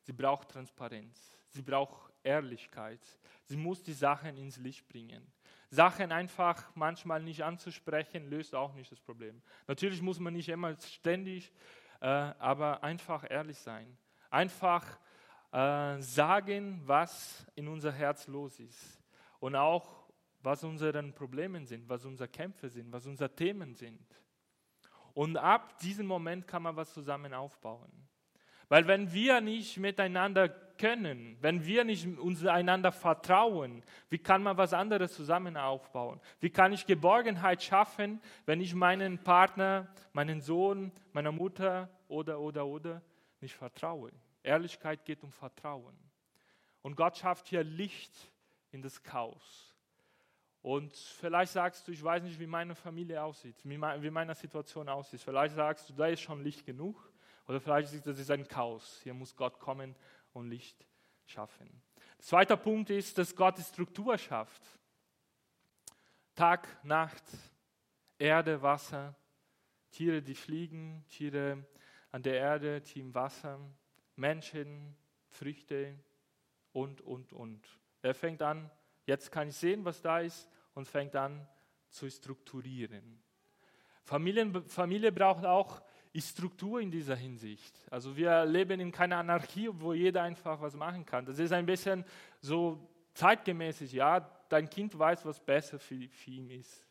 Sie 0.02 0.12
braucht 0.12 0.48
Transparenz, 0.50 1.36
sie 1.48 1.62
braucht 1.62 2.12
Ehrlichkeit, 2.22 3.00
sie 3.44 3.56
muss 3.56 3.82
die 3.82 3.92
Sachen 3.92 4.36
ins 4.36 4.56
Licht 4.56 4.88
bringen. 4.88 5.30
Sachen 5.70 6.10
einfach 6.10 6.74
manchmal 6.74 7.22
nicht 7.22 7.44
anzusprechen, 7.44 8.28
löst 8.28 8.54
auch 8.54 8.74
nicht 8.74 8.90
das 8.90 9.00
Problem. 9.00 9.40
Natürlich 9.66 10.02
muss 10.02 10.18
man 10.18 10.32
nicht 10.32 10.48
immer 10.48 10.74
ständig, 10.80 11.52
äh, 12.00 12.06
aber 12.06 12.82
einfach 12.82 13.24
ehrlich 13.30 13.58
sein. 13.58 13.96
Einfach 14.30 14.84
äh, 15.52 16.00
sagen, 16.00 16.80
was 16.84 17.46
in 17.54 17.68
unser 17.68 17.92
Herz 17.92 18.26
los 18.26 18.58
ist. 18.58 19.00
Und 19.38 19.54
auch, 19.54 20.08
was 20.42 20.64
unsere 20.64 21.02
Probleme 21.12 21.64
sind, 21.66 21.88
was 21.88 22.04
unsere 22.04 22.28
Kämpfe 22.28 22.68
sind, 22.68 22.90
was 22.92 23.06
unsere 23.06 23.34
Themen 23.34 23.74
sind. 23.74 24.04
Und 25.20 25.36
ab 25.36 25.76
diesem 25.80 26.06
Moment 26.06 26.46
kann 26.46 26.62
man 26.62 26.76
was 26.76 26.94
zusammen 26.94 27.34
aufbauen. 27.34 27.92
Weil 28.70 28.86
wenn 28.86 29.12
wir 29.12 29.42
nicht 29.42 29.76
miteinander 29.76 30.48
können, 30.48 31.36
wenn 31.42 31.66
wir 31.66 31.84
nicht 31.84 32.06
uns 32.18 32.46
einander 32.46 32.90
vertrauen, 32.90 33.82
wie 34.08 34.16
kann 34.16 34.42
man 34.42 34.56
was 34.56 34.72
anderes 34.72 35.12
zusammen 35.12 35.58
aufbauen? 35.58 36.22
Wie 36.38 36.48
kann 36.48 36.72
ich 36.72 36.86
Geborgenheit 36.86 37.62
schaffen, 37.62 38.22
wenn 38.46 38.62
ich 38.62 38.74
meinen 38.74 39.22
Partner, 39.22 39.88
meinen 40.14 40.40
Sohn, 40.40 40.90
meiner 41.12 41.32
Mutter 41.32 41.90
oder, 42.08 42.40
oder, 42.40 42.64
oder 42.64 43.02
nicht 43.42 43.54
vertraue? 43.54 44.12
Ehrlichkeit 44.42 45.04
geht 45.04 45.22
um 45.22 45.32
Vertrauen. 45.32 45.98
Und 46.80 46.96
Gott 46.96 47.18
schafft 47.18 47.46
hier 47.48 47.62
Licht 47.62 48.32
in 48.70 48.80
das 48.80 49.02
Chaos. 49.02 49.69
Und 50.62 50.94
vielleicht 50.94 51.52
sagst 51.52 51.88
du, 51.88 51.92
ich 51.92 52.02
weiß 52.02 52.22
nicht, 52.22 52.38
wie 52.38 52.46
meine 52.46 52.74
Familie 52.74 53.22
aussieht, 53.22 53.56
wie 53.64 53.78
meine 53.78 54.34
Situation 54.34 54.88
aussieht. 54.88 55.20
Vielleicht 55.20 55.54
sagst 55.54 55.88
du, 55.88 55.94
da 55.94 56.06
ist 56.06 56.20
schon 56.20 56.42
Licht 56.42 56.66
genug. 56.66 57.10
Oder 57.46 57.60
vielleicht 57.60 57.92
ist 57.92 58.06
das 58.06 58.30
ein 58.30 58.46
Chaos. 58.46 59.00
Hier 59.02 59.14
muss 59.14 59.34
Gott 59.34 59.58
kommen 59.58 59.96
und 60.34 60.48
Licht 60.48 60.86
schaffen. 61.24 61.68
Der 62.18 62.24
zweite 62.24 62.56
Punkt 62.56 62.90
ist, 62.90 63.16
dass 63.16 63.34
Gott 63.34 63.56
die 63.56 63.62
Struktur 63.62 64.18
schafft. 64.18 64.62
Tag, 66.34 66.68
Nacht, 66.84 67.24
Erde, 68.18 68.60
Wasser, 68.60 69.14
Tiere, 69.90 70.22
die 70.22 70.34
fliegen, 70.34 71.04
Tiere 71.08 71.64
an 72.12 72.22
der 72.22 72.34
Erde, 72.34 72.80
die 72.82 73.00
im 73.00 73.14
Wasser, 73.14 73.58
Menschen, 74.16 74.94
Früchte 75.28 75.98
und, 76.72 77.00
und, 77.00 77.32
und. 77.32 77.66
Er 78.02 78.14
fängt 78.14 78.42
an, 78.42 78.70
Jetzt 79.06 79.30
kann 79.32 79.48
ich 79.48 79.56
sehen, 79.56 79.84
was 79.84 80.00
da 80.02 80.20
ist 80.20 80.48
und 80.74 80.86
fängt 80.86 81.16
an 81.16 81.46
zu 81.88 82.08
strukturieren. 82.08 83.20
Familien, 84.04 84.64
Familie 84.66 85.12
braucht 85.12 85.44
auch 85.44 85.82
Struktur 86.20 86.80
in 86.80 86.90
dieser 86.90 87.14
Hinsicht. 87.14 87.74
Also 87.90 88.16
wir 88.16 88.44
leben 88.44 88.80
in 88.80 88.90
keiner 88.90 89.18
Anarchie, 89.18 89.68
wo 89.72 89.92
jeder 89.92 90.22
einfach 90.22 90.60
was 90.60 90.74
machen 90.74 91.04
kann. 91.06 91.24
Das 91.24 91.38
ist 91.38 91.52
ein 91.52 91.66
bisschen 91.66 92.04
so 92.40 92.88
zeitgemäßig. 93.14 93.92
Ja, 93.92 94.20
dein 94.48 94.68
Kind 94.68 94.98
weiß, 94.98 95.24
was 95.24 95.38
besser 95.38 95.78
für, 95.78 96.08
für 96.08 96.30
ihn 96.30 96.50
ist. 96.50 96.84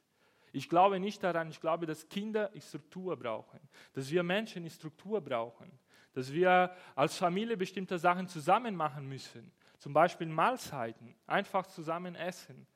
Ich 0.51 0.69
glaube 0.69 0.99
nicht 0.99 1.23
daran, 1.23 1.49
ich 1.49 1.59
glaube, 1.59 1.85
dass 1.85 2.07
Kinder 2.07 2.49
Struktur 2.59 3.15
brauchen, 3.17 3.59
dass 3.93 4.09
wir 4.09 4.23
Menschen 4.23 4.67
Struktur 4.69 5.21
brauchen, 5.21 5.71
dass 6.13 6.31
wir 6.33 6.75
als 6.95 7.17
Familie 7.17 7.55
bestimmte 7.55 7.99
Sachen 7.99 8.27
zusammen 8.27 8.75
machen 8.75 9.07
müssen. 9.07 9.51
Zum 9.79 9.93
Beispiel 9.93 10.27
Mahlzeiten, 10.27 11.15
einfach 11.25 11.65
zusammen 11.65 12.15
essen, 12.15 12.67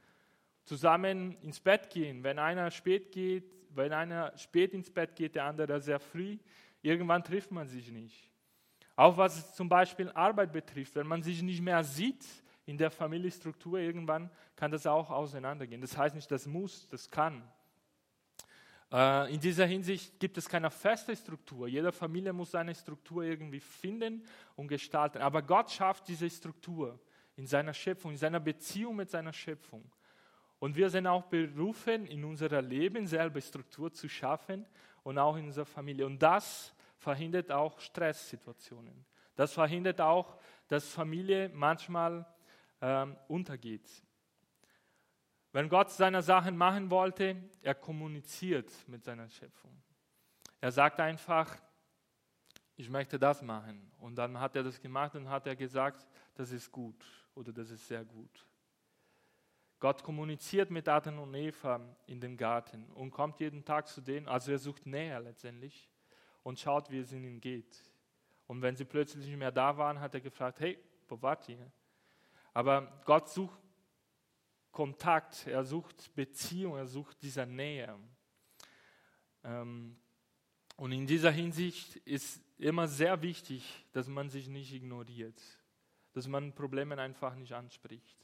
zusammen 0.63 1.37
ins 1.41 1.59
Bett 1.59 1.89
gehen. 1.89 2.23
Wenn 2.23 2.39
einer 2.39 2.71
spät 2.71 3.11
geht, 3.11 3.43
wenn 3.69 3.93
einer 3.93 4.35
spät 4.37 4.73
ins 4.73 4.89
Bett 4.89 5.15
geht, 5.15 5.35
der 5.35 5.45
andere 5.45 5.81
sehr 5.81 5.99
früh, 5.99 6.37
irgendwann 6.81 7.23
trifft 7.23 7.51
man 7.51 7.67
sich 7.67 7.91
nicht. 7.91 8.31
Auch 8.95 9.17
was 9.17 9.55
zum 9.55 9.67
Beispiel 9.69 10.11
Arbeit 10.11 10.53
betrifft, 10.53 10.95
wenn 10.95 11.07
man 11.07 11.23
sich 11.23 11.41
nicht 11.41 11.61
mehr 11.61 11.83
sieht 11.83 12.25
in 12.65 12.77
der 12.77 12.91
Familienstruktur, 12.91 13.79
irgendwann 13.79 14.29
kann 14.55 14.71
das 14.71 14.85
auch 14.85 15.09
auseinandergehen. 15.09 15.81
Das 15.81 15.97
heißt 15.97 16.15
nicht, 16.15 16.31
das 16.31 16.45
muss, 16.45 16.87
das 16.87 17.09
kann. 17.09 17.43
Äh, 18.93 19.33
in 19.33 19.39
dieser 19.39 19.65
Hinsicht 19.65 20.19
gibt 20.19 20.37
es 20.37 20.47
keine 20.47 20.69
feste 20.69 21.15
Struktur. 21.15 21.67
Jede 21.67 21.91
Familie 21.91 22.31
muss 22.31 22.51
seine 22.51 22.75
Struktur 22.75 23.23
irgendwie 23.23 23.59
finden 23.59 24.23
und 24.55 24.67
gestalten. 24.67 25.17
Aber 25.17 25.41
Gott 25.41 25.71
schafft 25.71 26.07
diese 26.07 26.29
Struktur 26.29 26.99
in 27.35 27.47
seiner 27.47 27.73
Schöpfung, 27.73 28.11
in 28.11 28.17
seiner 28.17 28.39
Beziehung 28.39 28.95
mit 28.95 29.09
seiner 29.09 29.33
Schöpfung. 29.33 29.83
Und 30.59 30.75
wir 30.75 30.89
sind 30.89 31.07
auch 31.07 31.23
berufen, 31.23 32.05
in 32.05 32.23
unserem 32.23 32.69
Leben 32.69 33.07
selber 33.07 33.41
Struktur 33.41 33.91
zu 33.91 34.07
schaffen 34.07 34.65
und 35.01 35.17
auch 35.17 35.35
in 35.35 35.45
unserer 35.45 35.65
Familie. 35.65 36.05
Und 36.05 36.21
das 36.21 36.73
verhindert 36.99 37.51
auch 37.51 37.79
Stresssituationen. 37.79 39.05
Das 39.35 39.51
verhindert 39.51 39.99
auch, 39.99 40.37
dass 40.67 40.87
Familie 40.87 41.49
manchmal 41.53 42.25
ähm, 42.79 43.17
untergeht. 43.27 43.89
Wenn 45.53 45.69
Gott 45.69 45.91
seine 45.91 46.23
Sachen 46.23 46.57
machen 46.57 46.89
wollte, 46.89 47.35
er 47.61 47.75
kommuniziert 47.75 48.71
mit 48.87 49.03
seiner 49.03 49.29
Schöpfung. 49.29 49.71
Er 50.59 50.71
sagt 50.71 50.99
einfach, 50.99 51.55
ich 52.75 52.89
möchte 52.89 53.19
das 53.19 53.43
machen. 53.43 53.91
Und 53.99 54.15
dann 54.15 54.39
hat 54.39 54.55
er 54.55 54.63
das 54.63 54.81
gemacht 54.81 55.15
und 55.15 55.29
hat 55.29 55.45
er 55.45 55.55
gesagt, 55.55 56.07
das 56.33 56.51
ist 56.51 56.71
gut 56.71 57.05
oder 57.35 57.53
das 57.53 57.69
ist 57.69 57.87
sehr 57.87 58.03
gut. 58.03 58.47
Gott 59.79 60.01
kommuniziert 60.01 60.71
mit 60.71 60.87
Adam 60.89 61.19
und 61.19 61.35
Eva 61.35 61.79
in 62.07 62.19
dem 62.19 62.35
Garten 62.35 62.89
und 62.93 63.11
kommt 63.11 63.39
jeden 63.39 63.63
Tag 63.63 63.87
zu 63.87 64.01
denen, 64.01 64.27
also 64.27 64.51
er 64.51 64.57
sucht 64.57 64.87
näher 64.87 65.19
letztendlich 65.19 65.87
und 66.41 66.59
schaut, 66.59 66.89
wie 66.89 66.99
es 66.99 67.11
ihnen 67.11 67.39
geht. 67.39 67.77
Und 68.47 68.61
wenn 68.63 68.75
sie 68.75 68.85
plötzlich 68.85 69.27
nicht 69.27 69.37
mehr 69.37 69.51
da 69.51 69.77
waren, 69.77 69.99
hat 69.99 70.15
er 70.15 70.21
gefragt, 70.21 70.61
hey, 70.61 70.79
wo 71.07 71.21
wart 71.21 71.47
ihr? 71.47 71.71
Aber 72.53 73.01
Gott 73.05 73.29
sucht 73.29 73.59
Kontakt, 74.73 75.47
er 75.47 75.63
sucht 75.63 76.13
Beziehung, 76.15 76.75
er 76.75 76.87
sucht 76.87 77.21
diese 77.21 77.45
Nähe. 77.45 77.97
Ähm, 79.43 79.95
und 80.75 80.91
in 80.91 81.05
dieser 81.05 81.31
Hinsicht 81.31 81.95
ist 81.97 82.41
immer 82.57 82.87
sehr 82.87 83.21
wichtig, 83.21 83.85
dass 83.93 84.07
man 84.07 84.29
sich 84.29 84.49
nicht 84.49 84.73
ignoriert, 84.73 85.39
dass 86.13 86.27
man 86.27 86.53
Probleme 86.53 86.97
einfach 86.97 87.35
nicht 87.35 87.53
anspricht. 87.53 88.17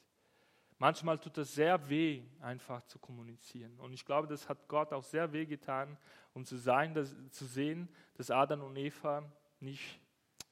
Manchmal 0.79 1.20
tut 1.20 1.38
es 1.38 1.53
sehr 1.53 1.88
weh, 1.88 2.24
einfach 2.39 2.84
zu 2.86 2.98
kommunizieren. 2.98 3.79
Und 3.79 3.94
ich 3.94 4.03
glaube, 4.03 4.27
das 4.27 4.50
hat 4.50 4.68
Gott 4.68 4.91
auch 4.91 5.03
sehr 5.03 5.32
weh 5.32 5.46
getan, 5.46 5.98
um 6.34 6.46
zu, 6.46 6.58
sein, 6.58 6.94
dass, 6.96 7.15
zu 7.29 7.46
sehen, 7.46 7.89
dass 8.15 8.32
Adam 8.32 8.63
und 8.63 8.75
Eva 8.75 9.29
nicht 9.60 10.00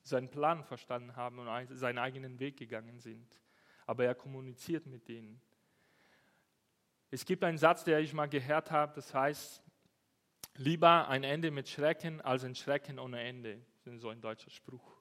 seinen 0.04 0.30
Plan 0.30 0.64
verstanden 0.64 1.16
haben 1.16 1.40
und 1.40 1.76
seinen 1.76 1.98
eigenen 1.98 2.40
Weg 2.40 2.58
gegangen 2.58 3.00
sind. 3.00 3.26
Aber 3.86 4.06
er 4.06 4.14
kommuniziert 4.14 4.86
mit 4.86 5.08
denen. 5.08 5.42
Es 7.10 7.26
gibt 7.26 7.44
einen 7.44 7.58
Satz, 7.58 7.84
der 7.84 8.00
ich 8.00 8.14
mal 8.14 8.28
gehört 8.28 8.70
habe, 8.72 8.94
das 8.96 9.14
heißt, 9.14 9.64
lieber 10.56 11.08
ein 11.08 11.24
Ende 11.24 11.52
mit 11.52 11.70
Schrecken 11.70 12.20
als 12.22 12.44
ein 12.44 12.56
Schrecken 12.56 13.00
ohne 13.00 13.22
Ende. 13.22 13.62
Das 13.86 13.94
ist 13.94 14.02
so 14.02 14.10
ein 14.10 14.20
deutscher 14.20 14.50
Spruch. 14.50 14.98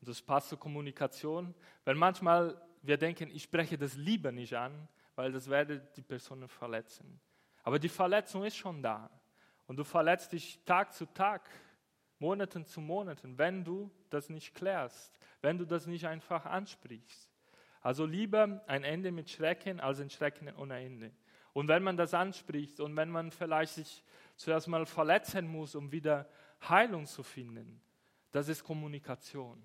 Und 0.00 0.08
das 0.08 0.20
passt 0.20 0.50
zur 0.50 0.58
Kommunikation, 0.58 1.54
weil 1.84 1.94
manchmal 1.94 2.60
wir 2.82 2.96
denken, 2.96 3.30
ich 3.30 3.44
spreche 3.44 3.76
das 3.76 3.96
lieber 3.96 4.30
nicht 4.30 4.54
an, 4.54 4.88
weil 5.14 5.32
das 5.32 5.48
werde 5.48 5.80
die 5.96 6.02
Person 6.02 6.46
verletzen. 6.48 7.20
Aber 7.62 7.78
die 7.78 7.88
Verletzung 7.88 8.44
ist 8.44 8.56
schon 8.56 8.82
da. 8.82 9.10
Und 9.66 9.76
du 9.76 9.84
verletzt 9.84 10.32
dich 10.32 10.62
Tag 10.64 10.92
zu 10.94 11.06
Tag, 11.06 11.48
Monaten 12.18 12.64
zu 12.64 12.80
Monaten, 12.80 13.36
wenn 13.38 13.64
du 13.64 13.90
das 14.10 14.28
nicht 14.28 14.54
klärst, 14.54 15.18
wenn 15.40 15.58
du 15.58 15.64
das 15.64 15.86
nicht 15.86 16.06
einfach 16.06 16.46
ansprichst. 16.46 17.30
Also 17.80 18.06
lieber 18.06 18.62
ein 18.66 18.84
Ende 18.84 19.12
mit 19.12 19.30
Schrecken 19.30 19.80
als 19.80 20.00
ein 20.00 20.10
Schrecken 20.10 20.54
ohne 20.56 20.78
Ende. 20.80 21.12
Und 21.52 21.68
wenn 21.68 21.82
man 21.82 21.96
das 21.96 22.14
anspricht 22.14 22.80
und 22.80 22.94
wenn 22.96 23.10
man 23.10 23.30
vielleicht 23.30 23.74
sich 23.74 24.02
zuerst 24.36 24.68
mal 24.68 24.86
verletzen 24.86 25.48
muss, 25.48 25.74
um 25.74 25.90
wieder 25.90 26.28
Heilung 26.68 27.06
zu 27.06 27.22
finden, 27.22 27.80
das 28.30 28.48
ist 28.48 28.62
Kommunikation. 28.62 29.62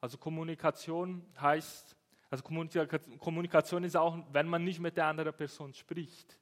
Also 0.00 0.16
Kommunikation 0.16 1.24
heißt, 1.40 1.96
also 2.30 2.44
Kommunikation 2.44 3.84
ist 3.84 3.96
auch, 3.96 4.18
wenn 4.32 4.48
man 4.48 4.64
nicht 4.64 4.80
mit 4.80 4.96
der 4.96 5.06
anderen 5.06 5.34
Person 5.34 5.74
spricht. 5.74 6.38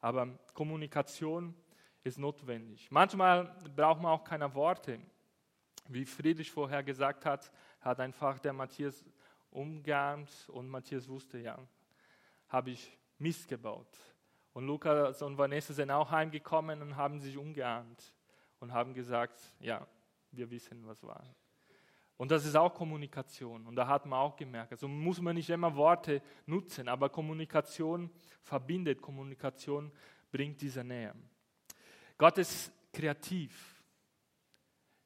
Aber 0.00 0.28
Kommunikation 0.52 1.54
ist 2.02 2.18
notwendig. 2.18 2.90
Manchmal 2.90 3.56
braucht 3.74 4.00
man 4.00 4.12
auch 4.12 4.24
keine 4.24 4.52
Worte. 4.54 4.98
Wie 5.88 6.04
Friedrich 6.04 6.50
vorher 6.50 6.82
gesagt 6.82 7.24
hat, 7.24 7.50
hat 7.80 8.00
einfach 8.00 8.38
der 8.38 8.52
Matthias 8.52 9.04
umgeahmt 9.50 10.30
und 10.48 10.68
Matthias 10.68 11.08
wusste, 11.08 11.38
ja, 11.38 11.58
habe 12.48 12.70
ich 12.70 12.98
Mist 13.18 13.48
gebaut. 13.48 13.88
Und 14.52 14.66
Lukas 14.66 15.22
und 15.22 15.38
Vanessa 15.38 15.72
sind 15.72 15.90
auch 15.90 16.10
heimgekommen 16.10 16.82
und 16.82 16.96
haben 16.96 17.20
sich 17.20 17.36
umgeahmt 17.36 18.14
und 18.60 18.72
haben 18.72 18.94
gesagt, 18.94 19.38
ja, 19.60 19.86
wir 20.30 20.50
wissen, 20.50 20.86
was 20.86 21.02
war. 21.04 21.24
Und 22.16 22.32
das 22.32 22.44
ist 22.44 22.56
auch 22.56 22.74
Kommunikation. 22.74 23.64
Und 23.66 23.76
da 23.76 23.86
hat 23.86 24.04
man 24.04 24.18
auch 24.18 24.34
gemerkt, 24.34 24.72
also 24.72 24.88
muss 24.88 25.20
man 25.20 25.36
nicht 25.36 25.48
immer 25.50 25.74
Worte 25.76 26.20
nutzen, 26.46 26.88
aber 26.88 27.08
Kommunikation 27.08 28.10
verbindet, 28.42 29.00
Kommunikation 29.00 29.92
bringt 30.30 30.60
diese 30.60 30.82
Nähe. 30.82 31.14
Gott 32.18 32.38
ist 32.38 32.72
kreativ. 32.92 33.80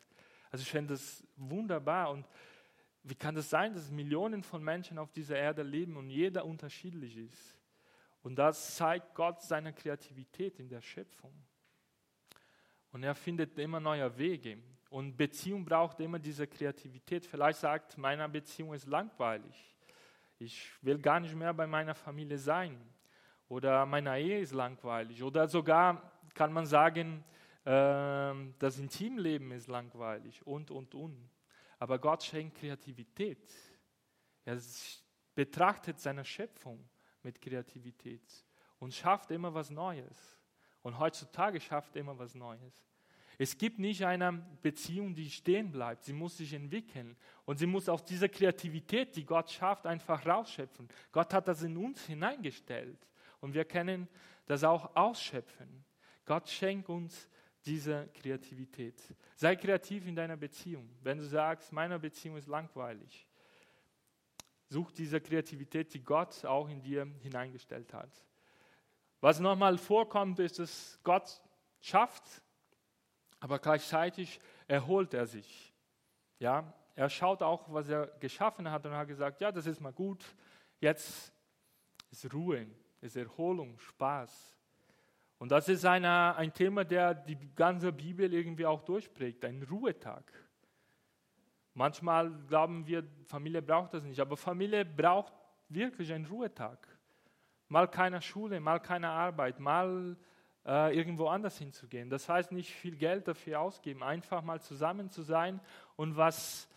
Also 0.50 0.62
ich 0.62 0.71
finde 0.71 0.95
das 0.95 1.23
wunderbar 1.37 2.11
und 2.11 2.26
wie 3.02 3.14
kann 3.14 3.35
das 3.35 3.49
sein, 3.49 3.73
dass 3.75 3.90
Millionen 3.90 4.42
von 4.42 4.62
Menschen 4.62 4.99
auf 4.99 5.11
dieser 5.12 5.37
Erde 5.37 5.62
leben 5.62 5.97
und 5.97 6.11
jeder 6.11 6.45
unterschiedlich 6.45 7.16
ist? 7.16 7.59
Und 8.23 8.37
das 8.37 8.76
zeigt 8.76 9.14
Gott 9.14 9.40
seine 9.42 9.73
Kreativität 9.73 10.59
in 10.59 10.68
der 10.68 10.83
Schöpfung. 10.83 11.33
Und 12.90 13.04
er 13.04 13.14
findet 13.14 13.59
immer 13.59 13.80
neue 13.80 14.18
Wege. 14.18 14.59
Und 14.90 15.16
Beziehung 15.16 15.64
braucht 15.64 16.00
immer 16.00 16.18
diese 16.18 16.47
Kreativität. 16.47 17.26
Vielleicht 17.26 17.61
sagt, 17.61 17.99
meine 17.99 18.28
Beziehung 18.28 18.73
ist 18.73 18.87
langweilig. 18.87 19.76
Ich 20.38 20.71
will 20.83 20.99
gar 20.99 21.21
nicht 21.21 21.35
mehr 21.35 21.52
bei 21.52 21.66
meiner 21.66 21.95
Familie 21.95 22.38
sein. 22.38 22.78
Oder 23.49 23.85
meine 23.87 24.18
Ehe 24.18 24.40
ist 24.40 24.52
langweilig. 24.52 25.23
Oder 25.23 25.47
sogar 25.49 26.12
kann 26.35 26.52
man 26.52 26.64
sagen, 26.66 27.25
äh, 27.64 28.35
das 28.59 28.78
Intimleben 28.78 29.52
ist 29.52 29.68
langweilig 29.68 30.47
und, 30.47 30.71
und, 30.71 30.95
und. 30.95 31.30
Aber 31.78 31.99
Gott 31.99 32.23
schenkt 32.23 32.59
Kreativität. 32.59 33.52
Er 34.45 34.59
betrachtet 35.35 35.99
seine 36.00 36.25
Schöpfung 36.25 36.88
mit 37.23 37.40
Kreativität 37.40 38.45
und 38.78 38.95
schafft 38.95 39.30
immer 39.30 39.52
was 39.52 39.71
Neues. 39.71 40.38
Und 40.83 40.99
heutzutage 40.99 41.61
schafft 41.61 41.97
er 41.97 42.00
immer 42.00 42.18
was 42.18 42.35
Neues. 42.35 42.88
Es 43.40 43.57
gibt 43.57 43.78
nicht 43.78 44.04
eine 44.04 44.45
Beziehung, 44.62 45.14
die 45.14 45.30
stehen 45.30 45.71
bleibt. 45.71 46.02
Sie 46.02 46.12
muss 46.12 46.37
sich 46.37 46.52
entwickeln. 46.52 47.16
Und 47.45 47.59
sie 47.59 47.66
muss 47.66 47.88
auch 47.88 48.00
diese 48.00 48.28
Kreativität, 48.28 49.14
die 49.14 49.25
Gott 49.25 49.49
schafft, 49.49 49.87
einfach 49.87 50.26
rausschöpfen. 50.26 50.88
Gott 51.12 51.33
hat 51.33 51.47
das 51.47 51.62
in 51.62 51.76
uns 51.76 52.04
hineingestellt. 52.04 52.99
Und 53.40 53.54
wir 53.54 53.64
können 53.64 54.09
das 54.47 54.64
auch 54.64 54.97
ausschöpfen. 54.97 55.85
Gott 56.25 56.49
schenkt 56.49 56.88
uns 56.88 57.28
diese 57.64 58.09
Kreativität. 58.14 59.00
Sei 59.37 59.54
kreativ 59.54 60.07
in 60.07 60.16
deiner 60.16 60.37
Beziehung. 60.37 60.90
Wenn 61.03 61.18
du 61.18 61.24
sagst, 61.24 61.72
meine 61.72 61.98
Beziehung 61.98 62.38
ist 62.38 62.48
langweilig, 62.48 63.24
such 64.68 64.90
diese 64.90 65.20
Kreativität, 65.20 65.94
die 65.94 66.03
Gott 66.03 66.44
auch 66.44 66.68
in 66.68 66.83
dir 66.83 67.07
hineingestellt 67.20 67.92
hat. 67.94 68.11
Was 69.20 69.38
nochmal 69.38 69.79
vorkommt, 69.79 70.38
ist, 70.40 70.59
dass 70.59 70.98
Gott 71.03 71.40
schafft, 71.81 72.42
aber 73.40 73.59
gleichzeitig 73.59 74.40
erholt 74.66 75.14
er 75.14 75.27
sich. 75.27 75.72
Ja, 76.38 76.72
er 76.94 77.09
schaut 77.09 77.42
auch, 77.42 77.72
was 77.72 77.88
er 77.88 78.09
geschaffen 78.20 78.70
hat 78.70 78.85
und 78.85 78.92
hat 78.92 79.09
gesagt, 79.09 79.40
ja, 79.40 79.53
das 79.53 79.66
ist 79.66 79.81
mal 79.81 79.92
gut, 79.92 80.24
jetzt 80.81 81.33
ist 82.11 82.33
Ruhe, 82.33 82.66
ist 83.01 83.16
Erholung, 83.16 83.79
Spaß. 83.79 84.57
Und 85.38 85.53
das 85.53 85.68
ist 85.68 85.85
eine, 85.85 86.35
ein 86.37 86.53
Thema, 86.53 86.85
der 86.85 87.14
die 87.14 87.38
ganze 87.55 87.92
Bibel 87.92 88.33
irgendwie 88.33 88.66
auch 88.66 88.83
durchprägt, 88.83 89.44
ein 89.44 89.62
Ruhetag. 89.62 90.33
Manchmal 91.74 92.33
glauben 92.48 92.85
wir, 92.87 93.05
Familie 93.24 93.62
braucht 93.62 93.94
das 93.94 94.03
nicht, 94.03 94.18
aber 94.18 94.37
Familie 94.37 94.85
braucht 94.85 95.33
wirklich 95.68 96.12
einen 96.12 96.27
Ruhetag. 96.27 96.88
Mal 97.68 97.87
keine 97.87 98.20
Schule, 98.20 98.59
mal 98.59 98.81
keine 98.81 99.11
Arbeit, 99.11 99.61
mal 99.61 100.16
äh, 100.68 100.94
irgendwo 100.94 101.28
anders 101.28 101.57
hinzugehen. 101.57 102.11
Das 102.11 102.28
heißt 102.28 102.52
nicht 102.52 102.72
viel 102.72 102.94
Geld 102.94 103.26
dafür 103.26 103.61
ausgeben, 103.61 104.02
einfach 104.02 104.42
mal 104.42 104.61
zusammen 104.61 105.09
zu 105.11 105.22
sein 105.22 105.61
und 105.96 106.16
was 106.16 106.68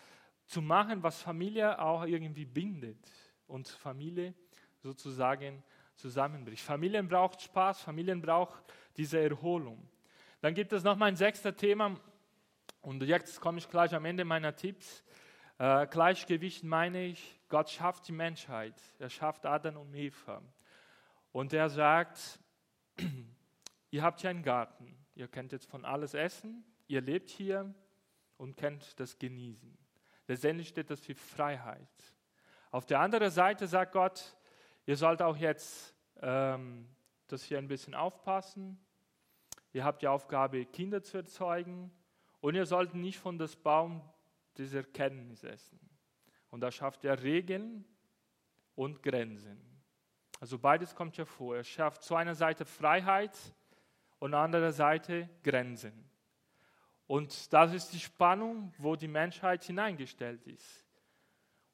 zu 0.46 0.62
machen, 0.62 1.04
was 1.04 1.22
Familie 1.22 1.78
auch 1.80 2.06
irgendwie 2.06 2.46
bindet 2.46 3.12
und 3.48 3.68
Familie 3.68 4.34
sozusagen 4.80 5.62
zusammenbricht. 5.96 6.64
Familien 6.64 7.08
braucht 7.08 7.42
Spaß, 7.42 7.82
Familien 7.82 8.22
braucht 8.22 8.64
diese 8.96 9.20
Erholung. 9.20 9.88
Dann 10.40 10.54
gibt 10.54 10.72
es 10.72 10.84
noch 10.84 10.96
mein 10.96 11.18
sechster 11.18 11.56
Thema 11.56 11.96
und 12.82 13.04
jetzt 13.04 13.42
komme 13.42 13.58
ich 13.58 13.70
gleich 13.70 13.94
am 13.94 14.06
Ende 14.06 14.24
meiner 14.24 14.56
Tipps. 14.56 15.04
Äh, 15.58 15.86
Gleichgewicht 15.88 16.64
meine 16.64 17.06
ich, 17.08 17.40
Gott 17.50 17.70
schafft 17.70 18.08
die 18.08 18.14
Menschheit. 18.14 18.74
Er 19.00 19.10
schafft 19.10 19.46
Adam 19.46 19.78
und 19.78 19.94
Eva. 19.94 20.42
Und 21.34 21.54
er 21.54 21.70
sagt, 21.70 22.40
ihr 23.92 24.02
habt 24.02 24.22
hier 24.22 24.32
einen 24.32 24.44
Garten. 24.44 24.98
Ihr 25.14 25.28
könnt 25.28 25.52
jetzt 25.52 25.70
von 25.70 25.86
alles 25.86 26.14
essen. 26.14 26.64
Ihr 26.88 27.02
lebt 27.02 27.30
hier 27.30 27.74
und 28.38 28.58
könnt 28.58 29.00
das 29.00 29.20
genießen. 29.20 29.78
Letztendlich 30.28 30.70
steht 30.70 30.90
das 30.90 31.00
für 31.00 31.16
Freiheit. 31.16 31.88
Auf 32.72 32.86
der 32.86 33.00
anderen 33.00 33.30
Seite 33.30 33.68
sagt 33.68 33.92
Gott, 33.92 34.36
Ihr 34.86 34.98
sollt 34.98 35.22
auch 35.22 35.38
jetzt 35.38 35.96
ähm, 36.22 36.88
das 37.28 37.44
hier 37.44 37.58
ein 37.58 37.68
bisschen 37.68 37.94
aufpassen. 37.94 38.80
Ihr 39.74 39.86
habt 39.86 40.02
die 40.02 40.08
Aufgabe, 40.08 40.66
Kinder 40.66 41.04
zu 41.04 41.18
erzeugen. 41.18 41.92
Und 42.40 42.56
ihr 42.56 42.66
sollt 42.66 42.96
nicht 42.96 43.20
von 43.20 43.38
das 43.38 43.56
Baum 43.56 44.02
des 44.58 44.74
Erkenntnis 44.74 45.44
essen. 45.44 45.80
Und 46.50 46.62
da 46.62 46.72
schafft 46.72 47.06
er 47.06 47.22
Regeln 47.22 47.86
und 48.76 49.04
Grenzen. 49.04 49.62
Also 50.40 50.58
beides 50.58 50.96
kommt 50.96 51.16
ja 51.18 51.26
vor. 51.26 51.56
Er 51.56 51.64
schafft 51.64 52.04
zu 52.04 52.16
einer 52.16 52.34
Seite 52.34 52.66
Freiheit 52.66 53.38
und 54.22 54.36
an 54.36 54.46
anderer 54.46 54.72
Seite 54.72 55.28
Grenzen. 55.44 55.92
Und 57.08 57.52
das 57.52 57.74
ist 57.74 57.92
die 57.92 58.00
Spannung, 58.00 58.72
wo 58.78 58.96
die 58.96 59.08
Menschheit 59.08 59.64
hineingestellt 59.64 60.46
ist. 60.46 60.86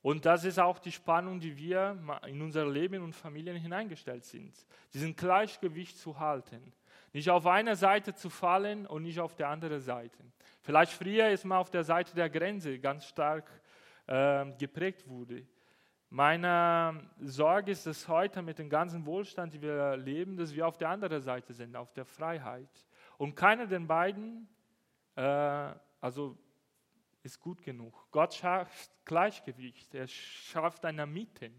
Und 0.02 0.26
das 0.26 0.46
ist 0.46 0.58
auch 0.58 0.80
die 0.80 0.94
Spannung, 0.94 1.42
die 1.42 1.58
wir 1.58 1.98
in 2.26 2.42
unser 2.42 2.66
Leben 2.66 3.04
und 3.04 3.14
Familien 3.14 3.58
hineingestellt 3.58 4.24
sind. 4.24 4.56
Diesen 4.94 5.14
Gleichgewicht 5.14 5.98
zu 5.98 6.18
halten. 6.18 6.74
Nicht 7.12 7.30
auf 7.30 7.46
einer 7.46 7.76
Seite 7.76 8.16
zu 8.16 8.30
fallen 8.30 8.88
und 8.88 9.04
nicht 9.04 9.20
auf 9.20 9.36
der 9.36 9.50
anderen 9.50 9.82
Seite. 9.82 10.18
Vielleicht 10.62 10.94
früher 10.94 11.30
ist 11.30 11.44
man 11.44 11.58
auf 11.58 11.70
der 11.70 11.84
Seite 11.84 12.16
der 12.16 12.30
Grenze 12.30 12.80
ganz 12.80 13.06
stark 13.06 13.52
äh, 14.06 14.46
geprägt 14.58 15.06
wurde. 15.08 15.46
Meine 16.10 17.10
Sorge 17.20 17.72
ist, 17.72 17.86
dass 17.86 18.08
heute 18.08 18.42
mit 18.42 18.60
dem 18.60 18.70
ganzen 18.70 19.06
Wohlstand, 19.06 19.54
den 19.54 19.62
wir 19.62 19.74
erleben, 19.74 20.38
dass 20.38 20.56
wir 20.56 20.66
auf 20.66 20.78
der 20.78 20.90
anderen 20.90 21.22
Seite 21.22 21.54
sind, 21.54 21.76
auf 21.76 21.92
der 21.92 22.06
Freiheit. 22.06 22.70
Und 23.18 23.36
keiner 23.36 23.68
der 23.68 23.80
beiden, 23.82 24.48
äh, 25.16 25.74
also 26.00 26.38
ist 27.24 27.40
gut 27.42 27.62
genug. 27.62 28.08
Gott 28.12 28.34
schafft 28.34 28.90
Gleichgewicht, 29.04 29.94
er 29.96 30.08
schafft 30.08 30.86
eine 30.86 31.06
Mitte, 31.06 31.52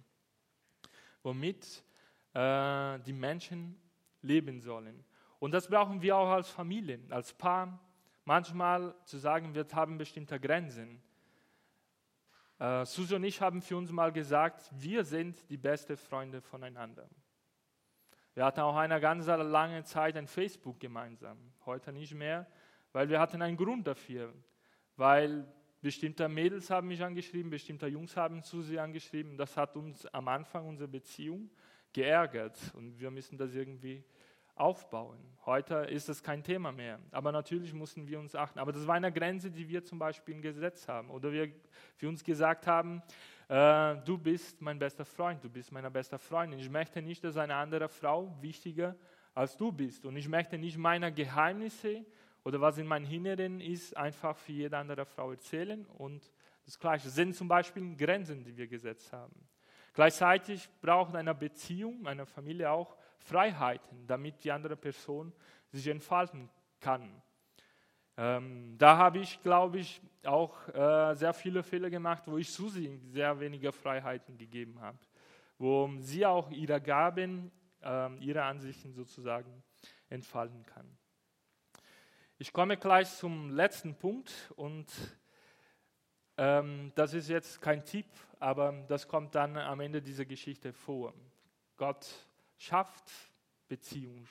womit 1.23 1.85
äh, 2.33 2.99
die 3.01 3.13
Menschen 3.13 3.79
leben 4.23 4.61
sollen. 4.61 5.05
Und 5.39 5.53
das 5.53 5.69
brauchen 5.69 6.01
wir 6.01 6.17
auch 6.17 6.31
als 6.31 6.49
Familie, 6.49 7.01
als 7.11 7.35
Paar. 7.35 7.79
Manchmal 8.25 8.95
zu 9.05 9.19
sagen, 9.19 9.55
wir 9.55 9.67
haben 9.73 9.99
bestimmte 9.99 10.41
Grenzen. 10.41 11.03
Äh, 12.59 12.85
Susi 12.85 13.15
und 13.15 13.25
ich 13.25 13.41
haben 13.41 13.63
für 13.63 13.77
uns 13.77 13.91
mal 13.91 14.13
gesagt, 14.13 14.71
wir 14.73 15.05
sind 15.05 15.49
die 15.51 15.57
besten 15.57 15.97
Freunde 15.97 16.41
voneinander. 16.41 17.09
Wir 18.35 18.45
hatten 18.45 18.61
auch 18.61 18.77
eine 18.77 19.01
ganz 19.01 19.27
lange 19.27 19.85
Zeit 19.85 20.17
ein 20.17 20.27
Facebook 20.27 20.79
gemeinsam, 20.79 21.39
heute 21.67 21.93
nicht 21.93 22.15
mehr, 22.15 22.47
weil 22.93 23.09
wir 23.09 23.21
hatten 23.21 23.43
einen 23.43 23.57
Grund 23.57 23.87
dafür, 23.87 24.33
weil 24.97 25.47
Bestimmte 25.81 26.29
Mädels 26.29 26.71
haben 26.71 26.89
mich 26.89 27.05
angeschrieben, 27.05 27.51
bestimmte 27.51 27.87
Jungs 27.87 28.17
haben 28.17 28.43
Susi 28.43 28.79
angeschrieben. 28.79 29.37
Das 29.37 29.57
hat 29.57 29.77
uns 29.77 30.07
am 30.07 30.27
Anfang 30.27 30.67
unserer 30.67 30.89
Beziehung 30.89 31.49
geärgert 31.93 32.59
und 32.75 32.99
wir 32.99 33.13
müssen 33.13 33.39
das 33.39 33.55
irgendwie 33.55 34.05
aufbauen. 34.61 35.19
Heute 35.47 35.77
ist 35.77 36.09
es 36.09 36.23
kein 36.23 36.43
Thema 36.43 36.73
mehr. 36.73 36.99
Aber 37.11 37.33
natürlich 37.33 37.73
mussten 37.73 38.07
wir 38.07 38.19
uns 38.19 38.35
achten. 38.35 38.59
Aber 38.59 38.73
das 38.73 38.87
war 38.87 38.97
eine 38.97 39.13
Grenze, 39.13 39.51
die 39.51 39.69
wir 39.69 39.83
zum 39.83 39.99
Beispiel 39.99 40.41
gesetzt 40.41 40.89
haben. 40.89 41.11
Oder 41.11 41.33
wir 41.33 41.51
für 41.97 42.09
uns 42.09 42.23
gesagt 42.23 42.67
haben, 42.67 43.03
äh, 43.49 43.97
du 44.05 44.19
bist 44.19 44.61
mein 44.61 44.79
bester 44.79 45.05
Freund, 45.05 45.43
du 45.43 45.49
bist 45.49 45.73
meine 45.73 45.91
beste 45.91 46.19
Freundin. 46.19 46.59
Ich 46.59 46.69
möchte 46.69 47.01
nicht, 47.01 47.25
dass 47.25 47.37
eine 47.37 47.55
andere 47.55 47.89
Frau 47.89 48.37
wichtiger 48.41 48.95
als 49.35 49.57
du 49.57 49.73
bist. 49.73 50.05
Und 50.05 50.17
ich 50.17 50.29
möchte 50.29 50.59
nicht 50.59 50.77
meine 50.77 51.13
Geheimnisse 51.13 52.05
oder 52.45 52.61
was 52.61 52.77
in 52.77 52.87
meinem 52.87 53.11
Inneren 53.11 53.61
ist, 53.61 53.97
einfach 53.97 54.37
für 54.37 54.53
jede 54.53 54.77
andere 54.77 55.07
Frau 55.07 55.31
erzählen. 55.31 55.87
Und 55.97 56.31
das 56.65 56.79
Gleiche 56.79 57.09
sind 57.09 57.35
zum 57.35 57.49
Beispiel 57.49 57.97
Grenzen, 57.97 58.45
die 58.45 58.57
wir 58.57 58.67
gesetzt 58.67 59.13
haben. 59.13 59.35
Gleichzeitig 59.95 60.69
braucht 60.81 61.15
eine 61.15 61.35
Beziehung, 61.35 62.07
eine 62.07 62.27
Familie 62.27 62.71
auch 62.71 62.97
Freiheiten, 63.19 64.07
damit 64.07 64.43
die 64.45 64.53
andere 64.53 64.77
Person 64.77 65.33
sich 65.71 65.87
entfalten 65.89 66.49
kann. 66.81 67.23
Ähm, 68.17 68.77
da 68.79 68.97
habe 68.97 69.19
ich, 69.19 69.41
glaube 69.43 69.79
ich, 69.79 70.01
auch 70.25 70.69
äh, 70.69 71.15
sehr 71.15 71.33
viele 71.33 71.63
Fehler 71.63 71.91
gemacht, 71.91 72.25
wo 72.27 72.39
ich 72.39 72.51
Susi 72.51 72.99
sehr 73.13 73.39
wenige 73.39 73.71
Freiheiten 73.71 74.37
gegeben 74.37 74.81
habe, 74.81 74.99
wo 75.59 75.91
sie 76.01 76.27
auch 76.27 76.51
ihre 76.51 76.81
Gaben, 76.81 77.53
äh, 77.81 78.17
ihre 78.17 78.43
Ansichten 78.43 78.93
sozusagen 78.93 79.63
entfalten 80.09 80.65
kann. 80.67 80.99
Ich 82.39 82.53
komme 82.53 82.77
gleich 82.77 83.09
zum 83.17 83.51
letzten 83.51 83.95
Punkt 83.95 84.53
und 84.57 84.87
ähm, 86.37 86.93
das 86.95 87.15
ist 87.15 87.29
jetzt 87.29 87.61
kein 87.61 87.85
Tipp, 87.85 88.07
aber 88.39 88.85
das 88.87 89.09
kommt 89.09 89.35
dann 89.35 89.57
am 89.57 89.81
Ende 89.81 90.01
dieser 90.01 90.25
Geschichte 90.25 90.73
vor. 90.73 91.13
Gott 91.77 92.07
schafft 92.59 93.11
Beziehung, 93.69 94.27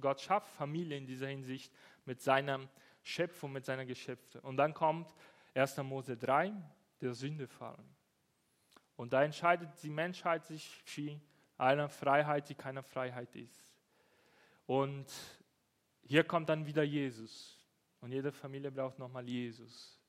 Gott 0.00 0.20
schafft 0.20 0.50
Familie 0.50 0.96
in 0.96 1.06
dieser 1.06 1.28
Hinsicht 1.28 1.72
mit 2.04 2.20
seiner 2.20 2.68
Schöpfung, 3.02 3.52
mit 3.52 3.64
seiner 3.64 3.84
Geschöpfe. 3.84 4.40
Und 4.40 4.56
dann 4.56 4.74
kommt 4.74 5.14
1. 5.54 5.76
Mose 5.78 6.16
3, 6.16 6.52
der 7.00 7.14
Sündefall. 7.14 7.78
Und 8.96 9.12
da 9.12 9.22
entscheidet 9.22 9.70
die 9.82 9.90
Menschheit 9.90 10.44
sich 10.44 10.68
für 10.84 11.20
eine 11.58 11.88
Freiheit, 11.88 12.48
die 12.48 12.54
keine 12.54 12.82
Freiheit 12.82 13.34
ist. 13.36 13.72
Und 14.66 15.06
hier 16.02 16.24
kommt 16.24 16.48
dann 16.48 16.66
wieder 16.66 16.82
Jesus. 16.82 17.60
Und 18.00 18.12
jede 18.12 18.32
Familie 18.32 18.70
braucht 18.70 18.98
nochmal 18.98 19.28
Jesus. 19.28 20.00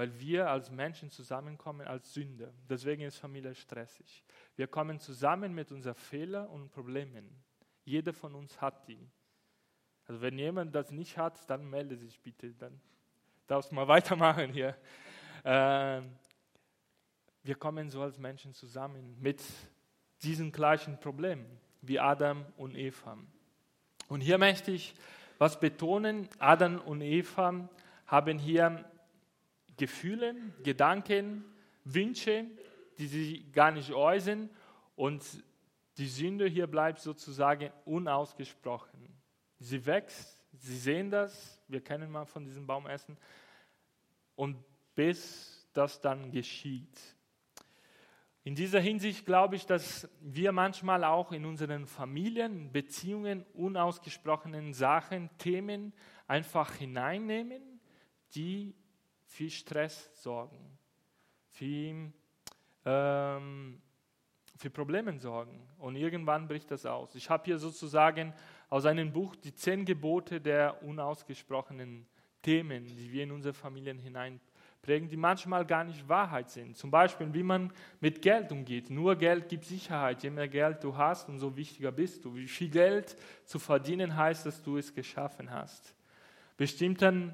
Weil 0.00 0.18
wir 0.18 0.48
als 0.48 0.70
Menschen 0.70 1.10
zusammenkommen 1.10 1.86
als 1.86 2.14
Sünder. 2.14 2.54
Deswegen 2.66 3.02
ist 3.02 3.18
Familie 3.18 3.54
stressig. 3.54 4.24
Wir 4.56 4.66
kommen 4.66 4.98
zusammen 4.98 5.52
mit 5.54 5.70
unseren 5.72 5.94
Fehlern 5.94 6.46
und 6.46 6.70
Problemen. 6.70 7.28
Jeder 7.84 8.14
von 8.14 8.34
uns 8.34 8.58
hat 8.62 8.88
die. 8.88 9.06
Also 10.06 10.22
wenn 10.22 10.38
jemand 10.38 10.74
das 10.74 10.90
nicht 10.90 11.18
hat, 11.18 11.50
dann 11.50 11.68
melde 11.68 11.98
sich 11.98 12.18
bitte. 12.18 12.54
Dann 12.54 12.80
darfst 13.46 13.72
du 13.72 13.74
mal 13.74 13.88
weitermachen 13.88 14.54
hier. 14.54 14.74
Äh, 15.44 16.00
wir 17.42 17.56
kommen 17.56 17.90
so 17.90 18.00
als 18.00 18.16
Menschen 18.16 18.54
zusammen 18.54 19.18
mit 19.20 19.44
diesen 20.22 20.50
gleichen 20.50 20.98
Problemen 20.98 21.44
wie 21.82 22.00
Adam 22.00 22.46
und 22.56 22.74
Eva. 22.74 23.18
Und 24.08 24.22
hier 24.22 24.38
möchte 24.38 24.70
ich 24.70 24.94
was 25.36 25.60
betonen. 25.60 26.26
Adam 26.38 26.80
und 26.80 27.02
Eva 27.02 27.68
haben 28.06 28.38
hier 28.38 28.82
Gefühle, 29.80 30.34
Gedanken, 30.62 31.42
Wünsche, 31.84 32.44
die 32.98 33.06
sie 33.06 33.50
gar 33.50 33.70
nicht 33.70 33.92
äußern. 33.92 34.50
Und 34.94 35.24
die 35.96 36.06
Sünde 36.06 36.46
hier 36.46 36.66
bleibt 36.66 37.00
sozusagen 37.00 37.70
unausgesprochen. 37.86 39.00
Sie 39.58 39.86
wächst, 39.86 40.44
sie 40.52 40.76
sehen 40.76 41.10
das, 41.10 41.62
wir 41.66 41.80
kennen 41.80 42.10
mal 42.10 42.26
von 42.26 42.44
diesem 42.44 42.66
Baum 42.66 42.86
essen. 42.86 43.16
Und 44.36 44.58
bis 44.94 45.66
das 45.72 45.98
dann 45.98 46.30
geschieht. 46.30 47.16
In 48.42 48.54
dieser 48.54 48.80
Hinsicht 48.80 49.24
glaube 49.24 49.56
ich, 49.56 49.64
dass 49.64 50.08
wir 50.20 50.52
manchmal 50.52 51.04
auch 51.04 51.32
in 51.32 51.46
unseren 51.46 51.86
Familien, 51.86 52.70
Beziehungen, 52.70 53.44
unausgesprochenen 53.54 54.74
Sachen, 54.74 55.30
Themen 55.38 55.94
einfach 56.26 56.74
hineinnehmen, 56.74 57.80
die 58.34 58.74
für 59.30 59.48
Stress 59.48 60.10
sorgen, 60.20 60.58
für, 61.50 62.10
ähm, 62.84 63.80
für 64.56 64.70
Probleme 64.70 65.18
sorgen. 65.20 65.68
Und 65.78 65.94
irgendwann 65.94 66.48
bricht 66.48 66.70
das 66.70 66.84
aus. 66.84 67.14
Ich 67.14 67.30
habe 67.30 67.44
hier 67.44 67.58
sozusagen 67.58 68.34
aus 68.68 68.86
einem 68.86 69.12
Buch 69.12 69.36
die 69.36 69.54
zehn 69.54 69.84
Gebote 69.84 70.40
der 70.40 70.82
unausgesprochenen 70.82 72.06
Themen, 72.42 72.84
die 72.84 73.12
wir 73.12 73.22
in 73.22 73.30
unsere 73.30 73.54
Familien 73.54 73.98
hinein 73.98 74.40
prägen, 74.82 75.08
die 75.08 75.16
manchmal 75.16 75.64
gar 75.64 75.84
nicht 75.84 76.08
Wahrheit 76.08 76.50
sind. 76.50 76.76
Zum 76.76 76.90
Beispiel, 76.90 77.32
wie 77.32 77.44
man 77.44 77.72
mit 78.00 78.22
Geld 78.22 78.50
umgeht. 78.50 78.90
Nur 78.90 79.14
Geld 79.14 79.48
gibt 79.48 79.64
Sicherheit. 79.64 80.24
Je 80.24 80.30
mehr 80.30 80.48
Geld 80.48 80.82
du 80.82 80.96
hast, 80.96 81.28
umso 81.28 81.54
wichtiger 81.54 81.92
bist 81.92 82.24
du. 82.24 82.34
Wie 82.34 82.48
viel 82.48 82.70
Geld 82.70 83.16
zu 83.44 83.60
verdienen 83.60 84.16
heißt, 84.16 84.44
dass 84.44 84.60
du 84.60 84.76
es 84.76 84.92
geschaffen 84.92 85.52
hast. 85.52 85.94
Bestimmten 86.56 87.32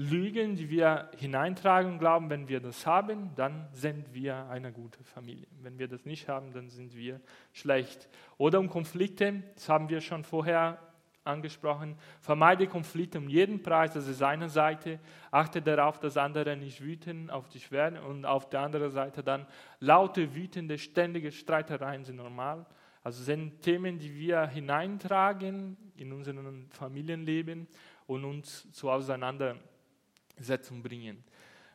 Lügen, 0.00 0.56
die 0.56 0.70
wir 0.70 1.10
hineintragen 1.18 1.92
und 1.92 1.98
glauben, 1.98 2.30
wenn 2.30 2.48
wir 2.48 2.60
das 2.60 2.86
haben, 2.86 3.34
dann 3.36 3.68
sind 3.74 4.14
wir 4.14 4.48
eine 4.48 4.72
gute 4.72 5.04
Familie. 5.04 5.46
Wenn 5.60 5.78
wir 5.78 5.88
das 5.88 6.06
nicht 6.06 6.26
haben, 6.26 6.54
dann 6.54 6.70
sind 6.70 6.96
wir 6.96 7.20
schlecht. 7.52 8.08
Oder 8.38 8.60
um 8.60 8.70
Konflikte, 8.70 9.42
das 9.54 9.68
haben 9.68 9.90
wir 9.90 10.00
schon 10.00 10.24
vorher 10.24 10.78
angesprochen. 11.24 11.98
Vermeide 12.22 12.66
Konflikte 12.66 13.18
um 13.18 13.28
jeden 13.28 13.62
Preis, 13.62 13.92
das 13.92 14.08
ist 14.08 14.22
eine 14.22 14.48
Seite. 14.48 15.00
Achte 15.30 15.60
darauf, 15.60 15.98
dass 15.98 16.16
andere 16.16 16.56
nicht 16.56 16.80
wütend 16.80 17.30
auf 17.30 17.50
dich 17.50 17.70
werden. 17.70 17.98
Und 17.98 18.24
auf 18.24 18.48
der 18.48 18.60
anderen 18.60 18.90
Seite 18.92 19.22
dann 19.22 19.46
laute, 19.80 20.34
wütende, 20.34 20.78
ständige 20.78 21.30
Streitereien 21.30 22.04
sind 22.04 22.16
normal. 22.16 22.64
Also 23.02 23.22
sind 23.22 23.60
Themen, 23.60 23.98
die 23.98 24.14
wir 24.14 24.46
hineintragen 24.46 25.76
in 25.96 26.10
unserem 26.10 26.70
Familienleben 26.70 27.68
und 28.06 28.24
uns 28.24 28.72
zu 28.72 28.88
Auseinandersetzung 30.40 30.82
bringen. 30.82 31.22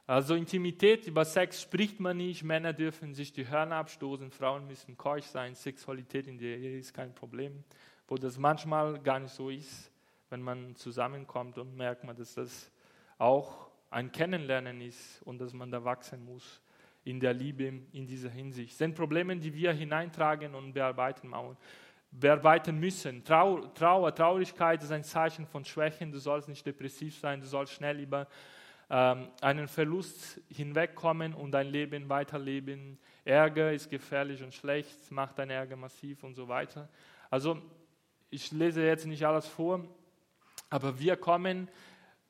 Also 0.07 0.35
Intimität, 0.35 1.07
über 1.07 1.25
Sex 1.25 1.61
spricht 1.61 1.99
man 1.99 2.17
nicht, 2.17 2.43
Männer 2.43 2.73
dürfen 2.73 3.13
sich 3.13 3.33
die 3.33 3.47
Hörner 3.47 3.77
abstoßen, 3.77 4.29
Frauen 4.29 4.67
müssen 4.67 4.97
keusch 4.97 5.25
sein, 5.25 5.55
Sexualität 5.55 6.27
in 6.27 6.37
der 6.37 6.57
Ehe 6.57 6.77
ist 6.77 6.93
kein 6.93 7.13
Problem 7.13 7.63
wo 8.07 8.17
das 8.17 8.37
manchmal 8.37 8.99
gar 8.99 9.19
nicht 9.19 9.33
so 9.33 9.49
ist, 9.49 9.91
wenn 10.29 10.41
man 10.41 10.75
zusammenkommt 10.75 11.57
und 11.57 11.75
merkt 11.75 12.03
man, 12.03 12.15
dass 12.15 12.35
das 12.35 12.71
auch 13.17 13.69
ein 13.89 14.11
Kennenlernen 14.11 14.81
ist 14.81 15.21
und 15.23 15.39
dass 15.39 15.53
man 15.53 15.71
da 15.71 15.83
wachsen 15.83 16.23
muss 16.23 16.61
in 17.03 17.19
der 17.19 17.33
Liebe 17.33 17.81
in 17.93 18.05
dieser 18.05 18.29
Hinsicht. 18.29 18.71
Das 18.71 18.77
sind 18.79 18.95
Probleme, 18.95 19.35
die 19.37 19.53
wir 19.53 19.71
hineintragen 19.71 20.55
und 20.55 20.73
bearbeiten, 20.73 21.33
bearbeiten 22.11 22.79
müssen. 22.79 23.23
Trauer, 23.23 23.73
Trauer, 23.73 24.13
Traurigkeit 24.13 24.81
ist 24.83 24.91
ein 24.91 25.03
Zeichen 25.03 25.45
von 25.45 25.63
Schwächen. 25.63 26.11
Du 26.11 26.19
sollst 26.19 26.47
nicht 26.47 26.65
depressiv 26.65 27.17
sein, 27.17 27.39
du 27.39 27.47
sollst 27.47 27.73
schnell 27.73 27.99
über 27.99 28.27
einen 28.87 29.67
Verlust 29.67 30.41
hinwegkommen 30.49 31.33
und 31.33 31.51
dein 31.51 31.67
Leben 31.67 32.07
weiterleben. 32.07 32.99
Ärger 33.23 33.73
ist 33.73 33.89
gefährlich 33.89 34.43
und 34.43 34.53
schlecht, 34.53 35.11
macht 35.11 35.39
dein 35.39 35.49
Ärger 35.49 35.75
massiv 35.75 36.23
und 36.23 36.35
so 36.35 36.47
weiter. 36.47 36.87
Also 37.29 37.61
ich 38.29 38.51
lese 38.51 38.83
jetzt 38.85 39.07
nicht 39.07 39.25
alles 39.25 39.47
vor, 39.47 39.83
aber 40.69 40.99
wir 40.99 41.17
kommen 41.17 41.67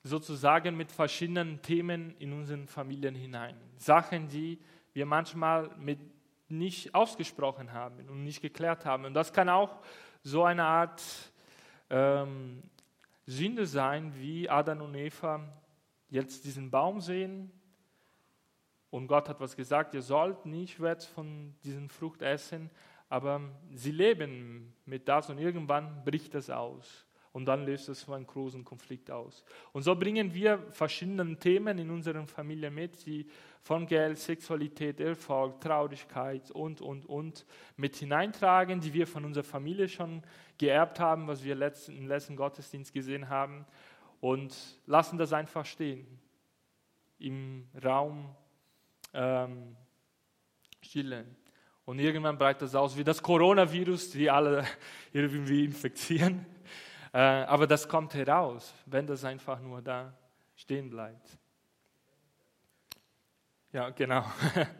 sozusagen 0.03 0.77
mit 0.77 0.91
verschiedenen 0.91 1.61
Themen 1.61 2.15
in 2.19 2.31
unseren 2.31 2.67
Familien 2.67 3.15
hinein. 3.15 3.55
Sachen, 3.77 4.29
die 4.29 4.59
wir 4.93 5.05
manchmal 5.05 5.69
mit 5.77 5.99
nicht 6.47 6.93
ausgesprochen 6.93 7.73
haben 7.73 8.07
und 8.07 8.23
nicht 8.23 8.41
geklärt 8.41 8.85
haben. 8.85 9.05
Und 9.05 9.13
das 9.13 9.33
kann 9.33 9.49
auch 9.49 9.81
so 10.23 10.43
eine 10.43 10.63
Art 10.63 11.01
ähm, 11.89 12.61
Sünde 13.25 13.65
sein, 13.65 14.13
wie 14.15 14.49
Adam 14.49 14.81
und 14.81 14.95
Eva 14.95 15.41
jetzt 16.15 16.45
diesen 16.45 16.71
Baum 16.71 17.01
sehen 17.01 17.51
und 18.89 19.07
Gott 19.07 19.27
hat 19.29 19.39
was 19.41 19.55
gesagt, 19.55 19.93
ihr 19.93 20.01
sollt 20.01 20.45
nicht 20.45 20.77
von 20.77 21.53
diesem 21.63 21.89
Frucht 21.89 22.21
essen, 22.21 22.71
aber 23.09 23.41
sie 23.73 23.91
leben 23.91 24.73
mit 24.85 25.07
das 25.07 25.29
und 25.29 25.37
irgendwann 25.37 26.03
bricht 26.03 26.33
das 26.33 26.49
aus. 26.49 27.05
Und 27.33 27.47
dann 27.47 27.65
löst 27.65 27.89
es 27.89 28.07
einen 28.07 28.25
großen 28.25 28.63
Konflikt 28.63 29.11
aus. 29.11 29.43
Und 29.73 29.81
so 29.81 29.93
bringen 29.93 30.33
wir 30.33 30.57
verschiedene 30.71 31.37
Themen 31.37 31.77
in 31.77 31.91
unseren 31.91 32.27
Familien 32.27 32.73
mit, 32.73 33.05
die 33.05 33.27
von 33.61 33.85
Geld, 33.85 34.17
Sexualität, 34.17 35.01
Erfolg, 35.01 35.59
Traurigkeit 35.59 36.49
und, 36.51 36.79
und, 36.79 37.05
und 37.05 37.45
mit 37.75 37.97
hineintragen, 37.97 38.79
die 38.79 38.93
wir 38.93 39.05
von 39.05 39.25
unserer 39.25 39.43
Familie 39.43 39.89
schon 39.89 40.23
geerbt 40.57 41.01
haben, 41.01 41.27
was 41.27 41.43
wir 41.43 41.55
im 41.89 42.07
letzten 42.07 42.37
Gottesdienst 42.37 42.93
gesehen 42.93 43.27
haben. 43.27 43.65
Und 44.25 44.55
lassen 44.87 45.19
das 45.19 45.33
einfach 45.33 45.67
stehen 45.67 46.07
im 47.19 47.69
Raum 47.83 48.35
ähm, 49.13 49.77
Stille. 50.81 51.27
Und 51.85 51.99
irgendwann 51.99 52.35
breitet 52.35 52.63
das 52.63 52.73
aus 52.73 52.97
wie 52.97 53.03
das 53.03 53.21
Coronavirus, 53.21 54.09
die 54.09 54.31
alle 54.31 54.65
irgendwie 55.13 55.65
infizieren. 55.65 56.43
Äh, 57.13 57.19
aber 57.19 57.67
das 57.67 57.87
kommt 57.87 58.15
heraus, 58.15 58.73
wenn 58.87 59.05
das 59.05 59.23
einfach 59.23 59.59
nur 59.59 59.83
da 59.83 60.11
stehen 60.55 60.89
bleibt. 60.89 61.37
Ja, 63.73 63.91
genau. 63.91 64.25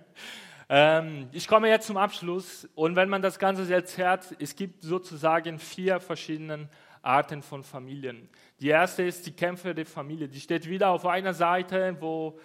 ähm, 0.69 1.29
ich 1.31 1.47
komme 1.47 1.69
jetzt 1.69 1.85
zum 1.85 1.97
Abschluss. 1.97 2.67
Und 2.73 2.95
wenn 2.95 3.09
man 3.09 3.21
das 3.21 3.37
Ganze 3.37 3.61
jetzt 3.65 3.95
hört, 3.99 4.35
es 4.39 4.55
gibt 4.55 4.81
sozusagen 4.81 5.59
vier 5.59 5.99
verschiedene 5.99 6.67
Arten 7.03 7.43
von 7.43 7.63
Familien. 7.63 8.27
Die 8.59 8.69
erste 8.69 9.03
ist 9.03 9.25
die 9.25 9.33
Kämpfer 9.33 9.73
der 9.73 9.85
Familie. 9.85 10.27
Die 10.27 10.39
steht 10.39 10.67
wieder 10.67 10.89
auf 10.89 11.05
einer 11.05 11.33
Seite, 11.33 11.97
wo 11.99 12.39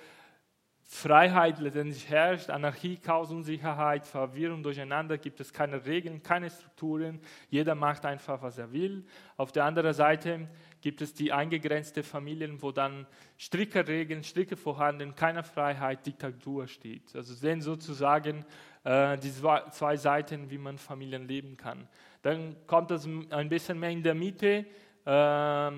Freiheit 0.93 1.61
letztendlich 1.61 2.11
herrscht, 2.11 2.51
Anarchie, 2.51 2.97
Chaos, 2.97 3.31
Unsicherheit, 3.31 4.05
Verwirrung, 4.05 4.65
Durcheinander, 4.65 5.19
gibt 5.19 5.39
es 5.39 5.53
keine 5.53 5.87
Regeln, 5.87 6.21
keine 6.21 6.51
Strukturen, 6.51 7.21
jeder 7.49 7.77
macht 7.77 8.05
einfach, 8.05 8.43
was 8.43 8.59
er 8.59 8.73
will. 8.73 9.07
Auf 9.37 9.53
der 9.53 9.67
anderen 9.67 9.93
Seite 9.93 10.49
gibt 10.81 11.01
es 11.01 11.15
die 11.15 11.33
eingegrenzte 11.33 12.03
Familien, 12.03 12.61
wo 12.61 12.73
dann 12.73 13.07
strikte 13.39 13.87
Regeln, 13.87 14.25
strikte 14.25 14.57
vorhanden, 14.57 15.15
keine 15.15 15.45
Freiheit, 15.45 16.05
Diktatur 16.05 16.67
steht. 16.67 17.15
Also 17.15 17.35
sehen 17.35 17.61
sozusagen 17.61 18.45
äh, 18.83 19.17
die 19.17 19.33
zwei 19.33 19.97
Seiten, 19.97 20.51
wie 20.51 20.59
man 20.59 20.77
Familien 20.77 21.29
leben 21.29 21.57
kann. 21.57 21.87
Dann 22.23 22.57
kommt 22.67 22.91
es 22.91 23.07
ein 23.07 23.49
bisschen 23.49 23.79
mehr 23.79 23.91
in 23.91 24.03
der 24.03 24.17
Mitte, 24.17 24.67
äh, 25.05 25.71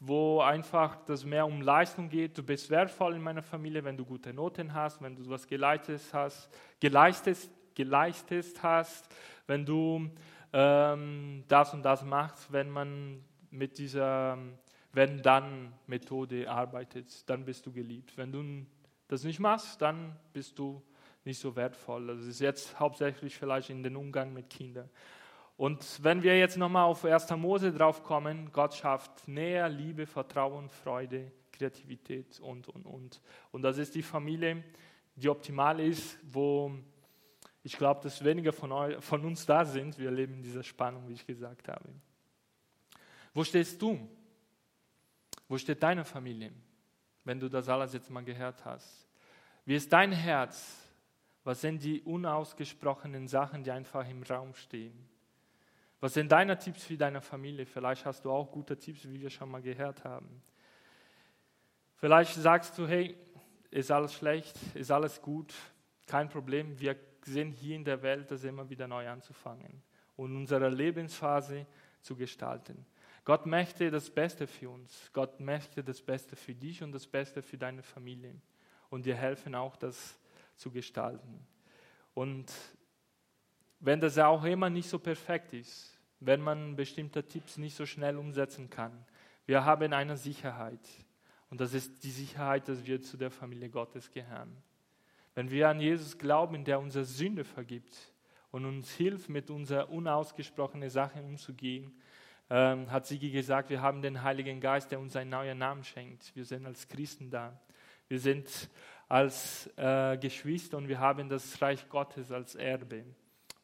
wo 0.00 0.40
einfach 0.40 0.96
das 1.06 1.24
mehr 1.24 1.46
um 1.46 1.62
Leistung 1.62 2.08
geht. 2.08 2.36
Du 2.36 2.42
bist 2.42 2.68
wertvoll 2.70 3.14
in 3.14 3.22
meiner 3.22 3.42
Familie, 3.42 3.84
wenn 3.84 3.96
du 3.96 4.04
gute 4.04 4.32
Noten 4.32 4.74
hast, 4.74 5.00
wenn 5.02 5.16
du 5.16 5.28
was 5.28 5.46
geleistet 5.46 6.02
hast, 6.12 6.50
geleistet, 6.80 7.38
geleistet 7.74 8.62
hast, 8.62 9.08
wenn 9.46 9.64
du 9.64 10.10
ähm, 10.52 11.44
das 11.48 11.72
und 11.72 11.82
das 11.82 12.04
machst, 12.04 12.52
wenn 12.52 12.70
man 12.70 13.24
mit 13.50 13.78
dieser 13.78 14.38
wenn 14.94 15.22
dann 15.22 15.72
Methode 15.86 16.48
arbeitet, 16.48 17.28
dann 17.28 17.44
bist 17.44 17.66
du 17.66 17.72
geliebt. 17.72 18.16
Wenn 18.16 18.30
du 18.30 18.64
das 19.08 19.24
nicht 19.24 19.40
machst, 19.40 19.82
dann 19.82 20.16
bist 20.32 20.58
du 20.58 20.80
nicht 21.24 21.38
so 21.38 21.56
wertvoll. 21.56 22.06
Das 22.06 22.24
ist 22.24 22.40
jetzt 22.40 22.78
hauptsächlich 22.78 23.36
vielleicht 23.36 23.70
in 23.70 23.82
den 23.82 23.96
Umgang 23.96 24.32
mit 24.32 24.48
Kindern. 24.48 24.88
Und 25.56 26.02
wenn 26.02 26.22
wir 26.22 26.36
jetzt 26.38 26.56
nochmal 26.56 26.84
auf 26.84 27.04
1. 27.04 27.30
Mose 27.36 27.72
drauf 27.72 28.02
kommen, 28.02 28.50
Gott 28.52 28.74
schafft 28.74 29.28
Nähe, 29.28 29.68
Liebe, 29.68 30.06
Vertrauen, 30.06 30.68
Freude, 30.68 31.30
Kreativität 31.52 32.40
und, 32.40 32.68
und, 32.68 32.86
und. 32.86 33.20
Und 33.52 33.62
das 33.62 33.78
ist 33.78 33.94
die 33.94 34.02
Familie, 34.02 34.64
die 35.14 35.28
optimal 35.28 35.78
ist, 35.78 36.18
wo 36.24 36.72
ich 37.62 37.78
glaube, 37.78 38.02
dass 38.02 38.22
weniger 38.22 38.52
von, 38.52 38.72
euch, 38.72 39.02
von 39.02 39.24
uns 39.24 39.46
da 39.46 39.64
sind. 39.64 39.98
Wir 39.98 40.10
leben 40.10 40.34
in 40.34 40.42
dieser 40.42 40.62
Spannung, 40.62 41.08
wie 41.08 41.14
ich 41.14 41.26
gesagt 41.26 41.68
habe. 41.68 41.88
Wo 43.32 43.42
stehst 43.44 43.80
du? 43.80 44.08
Wo 45.48 45.56
steht 45.56 45.82
deine 45.82 46.04
Familie, 46.04 46.52
wenn 47.24 47.38
du 47.38 47.48
das 47.48 47.68
alles 47.68 47.92
jetzt 47.92 48.10
mal 48.10 48.24
gehört 48.24 48.64
hast? 48.64 49.08
Wie 49.64 49.76
ist 49.76 49.92
dein 49.92 50.12
Herz? 50.12 50.80
Was 51.42 51.60
sind 51.60 51.82
die 51.82 52.02
unausgesprochenen 52.02 53.28
Sachen, 53.28 53.62
die 53.64 53.70
einfach 53.70 54.08
im 54.08 54.22
Raum 54.22 54.54
stehen? 54.54 55.13
Was 56.04 56.12
sind 56.12 56.30
deine 56.30 56.58
Tipps 56.58 56.84
für 56.84 56.98
deine 56.98 57.22
Familie? 57.22 57.64
Vielleicht 57.64 58.04
hast 58.04 58.26
du 58.26 58.30
auch 58.30 58.52
gute 58.52 58.78
Tipps, 58.78 59.08
wie 59.08 59.22
wir 59.22 59.30
schon 59.30 59.50
mal 59.50 59.62
gehört 59.62 60.04
haben. 60.04 60.42
Vielleicht 61.94 62.34
sagst 62.34 62.76
du, 62.76 62.86
hey, 62.86 63.16
ist 63.70 63.90
alles 63.90 64.12
schlecht, 64.12 64.54
ist 64.74 64.90
alles 64.90 65.22
gut, 65.22 65.54
kein 66.06 66.28
Problem. 66.28 66.78
Wir 66.78 66.94
sind 67.22 67.52
hier 67.52 67.76
in 67.76 67.86
der 67.86 68.02
Welt, 68.02 68.30
das 68.30 68.44
immer 68.44 68.68
wieder 68.68 68.86
neu 68.86 69.08
anzufangen 69.08 69.82
und 70.14 70.36
unsere 70.36 70.68
Lebensphase 70.68 71.66
zu 72.02 72.14
gestalten. 72.14 72.84
Gott 73.24 73.46
möchte 73.46 73.90
das 73.90 74.10
Beste 74.10 74.46
für 74.46 74.68
uns. 74.68 75.08
Gott 75.14 75.40
möchte 75.40 75.82
das 75.82 76.02
Beste 76.02 76.36
für 76.36 76.54
dich 76.54 76.82
und 76.82 76.92
das 76.92 77.06
Beste 77.06 77.40
für 77.40 77.56
deine 77.56 77.82
Familie. 77.82 78.34
Und 78.90 79.06
dir 79.06 79.16
helfen 79.16 79.54
auch, 79.54 79.74
das 79.74 80.18
zu 80.54 80.70
gestalten. 80.70 81.46
Und 82.12 82.52
wenn 83.80 84.00
das 84.00 84.18
auch 84.18 84.44
immer 84.44 84.68
nicht 84.68 84.90
so 84.90 84.98
perfekt 84.98 85.54
ist, 85.54 85.93
wenn 86.26 86.40
man 86.40 86.76
bestimmte 86.76 87.26
Tipps 87.26 87.56
nicht 87.56 87.76
so 87.76 87.86
schnell 87.86 88.16
umsetzen 88.16 88.70
kann. 88.70 89.04
Wir 89.46 89.64
haben 89.64 89.92
eine 89.92 90.16
Sicherheit. 90.16 90.80
Und 91.50 91.60
das 91.60 91.74
ist 91.74 92.02
die 92.02 92.10
Sicherheit, 92.10 92.68
dass 92.68 92.86
wir 92.86 93.00
zu 93.00 93.16
der 93.16 93.30
Familie 93.30 93.68
Gottes 93.68 94.10
gehören. 94.10 94.56
Wenn 95.34 95.50
wir 95.50 95.68
an 95.68 95.80
Jesus 95.80 96.16
glauben, 96.16 96.64
der 96.64 96.80
unsere 96.80 97.04
Sünde 97.04 97.44
vergibt 97.44 97.96
und 98.50 98.64
uns 98.64 98.90
hilft, 98.92 99.28
mit 99.28 99.50
unseren 99.50 99.88
unausgesprochenen 99.88 100.90
Sachen 100.90 101.24
umzugehen, 101.24 101.92
ähm, 102.50 102.90
hat 102.90 103.06
Sigi 103.06 103.30
gesagt, 103.30 103.70
wir 103.70 103.82
haben 103.82 104.02
den 104.02 104.22
Heiligen 104.22 104.60
Geist, 104.60 104.90
der 104.90 105.00
uns 105.00 105.16
einen 105.16 105.30
neuen 105.30 105.58
Namen 105.58 105.84
schenkt. 105.84 106.34
Wir 106.34 106.44
sind 106.44 106.66
als 106.66 106.88
Christen 106.88 107.30
da. 107.30 107.58
Wir 108.08 108.20
sind 108.20 108.70
als 109.08 109.70
äh, 109.76 110.16
Geschwister 110.18 110.76
und 110.76 110.88
wir 110.88 110.98
haben 110.98 111.28
das 111.28 111.60
Reich 111.60 111.88
Gottes 111.88 112.30
als 112.30 112.54
Erbe 112.54 113.04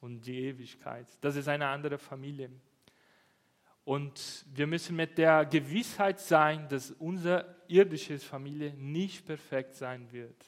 und 0.00 0.22
die 0.26 0.44
Ewigkeit. 0.46 1.06
Das 1.20 1.36
ist 1.36 1.48
eine 1.48 1.66
andere 1.68 1.98
Familie. 1.98 2.50
Und 3.84 4.44
wir 4.52 4.66
müssen 4.66 4.96
mit 4.96 5.18
der 5.18 5.44
Gewissheit 5.44 6.20
sein, 6.20 6.68
dass 6.68 6.90
unsere 6.92 7.56
irdische 7.66 8.18
Familie 8.18 8.74
nicht 8.74 9.26
perfekt 9.26 9.74
sein 9.74 10.10
wird. 10.12 10.44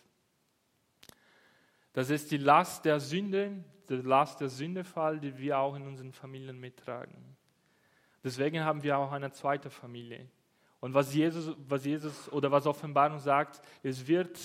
Das 1.93 2.11
ist 2.11 2.31
die 2.31 2.39
Last 2.39 2.85
der 2.85 3.01
Sünde, 3.01 3.65
die 3.89 3.97
Last 3.97 4.41
der 4.41 4.49
Sündefall, 4.49 5.21
die 5.21 5.37
wir 5.37 5.59
auch 5.59 5.75
in 5.75 5.83
unseren 5.83 6.13
Familien 6.13 6.59
mittragen. 6.59 7.37
Deswegen 8.25 8.65
haben 8.65 8.83
wir 8.83 8.97
auch 8.97 9.13
eine 9.13 9.33
zweite 9.33 9.69
Familie. 9.69 10.29
Und 10.81 10.95
was 10.95 11.15
Jesus, 11.15 11.55
was 11.69 11.85
Jesus 11.85 12.31
oder 12.33 12.51
was 12.51 12.67
Offenbarung 12.67 13.19
sagt, 13.19 13.61
es 13.83 14.07
wird 14.07 14.39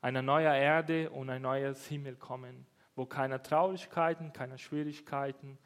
eine 0.00 0.22
neue 0.22 0.48
Erde 0.48 1.10
und 1.10 1.30
ein 1.30 1.42
neues 1.42 1.86
Himmel 1.86 2.16
kommen 2.16 2.66
wo 2.96 3.06
keine 3.06 3.42
Traurigkeiten, 3.42 4.32
keine 4.32 4.58
Schwierigkeiten, 4.58 5.58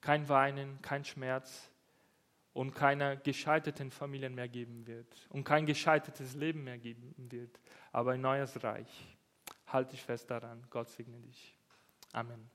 kein 0.00 0.28
Weinen, 0.28 0.80
kein 0.82 1.04
Schmerz 1.04 1.70
und 2.52 2.74
keine 2.74 3.18
gescheiterten 3.18 3.90
Familien 3.90 4.34
mehr 4.34 4.48
geben 4.48 4.86
wird 4.86 5.26
und 5.30 5.44
kein 5.44 5.66
gescheitertes 5.66 6.34
Leben 6.34 6.64
mehr 6.64 6.78
geben 6.78 7.14
wird, 7.16 7.60
aber 7.92 8.12
ein 8.12 8.20
neues 8.20 8.62
Reich. 8.62 9.16
Halte 9.66 9.92
dich 9.92 10.02
fest 10.02 10.30
daran. 10.30 10.64
Gott 10.70 10.88
segne 10.88 11.18
dich. 11.18 11.58
Amen. 12.12 12.53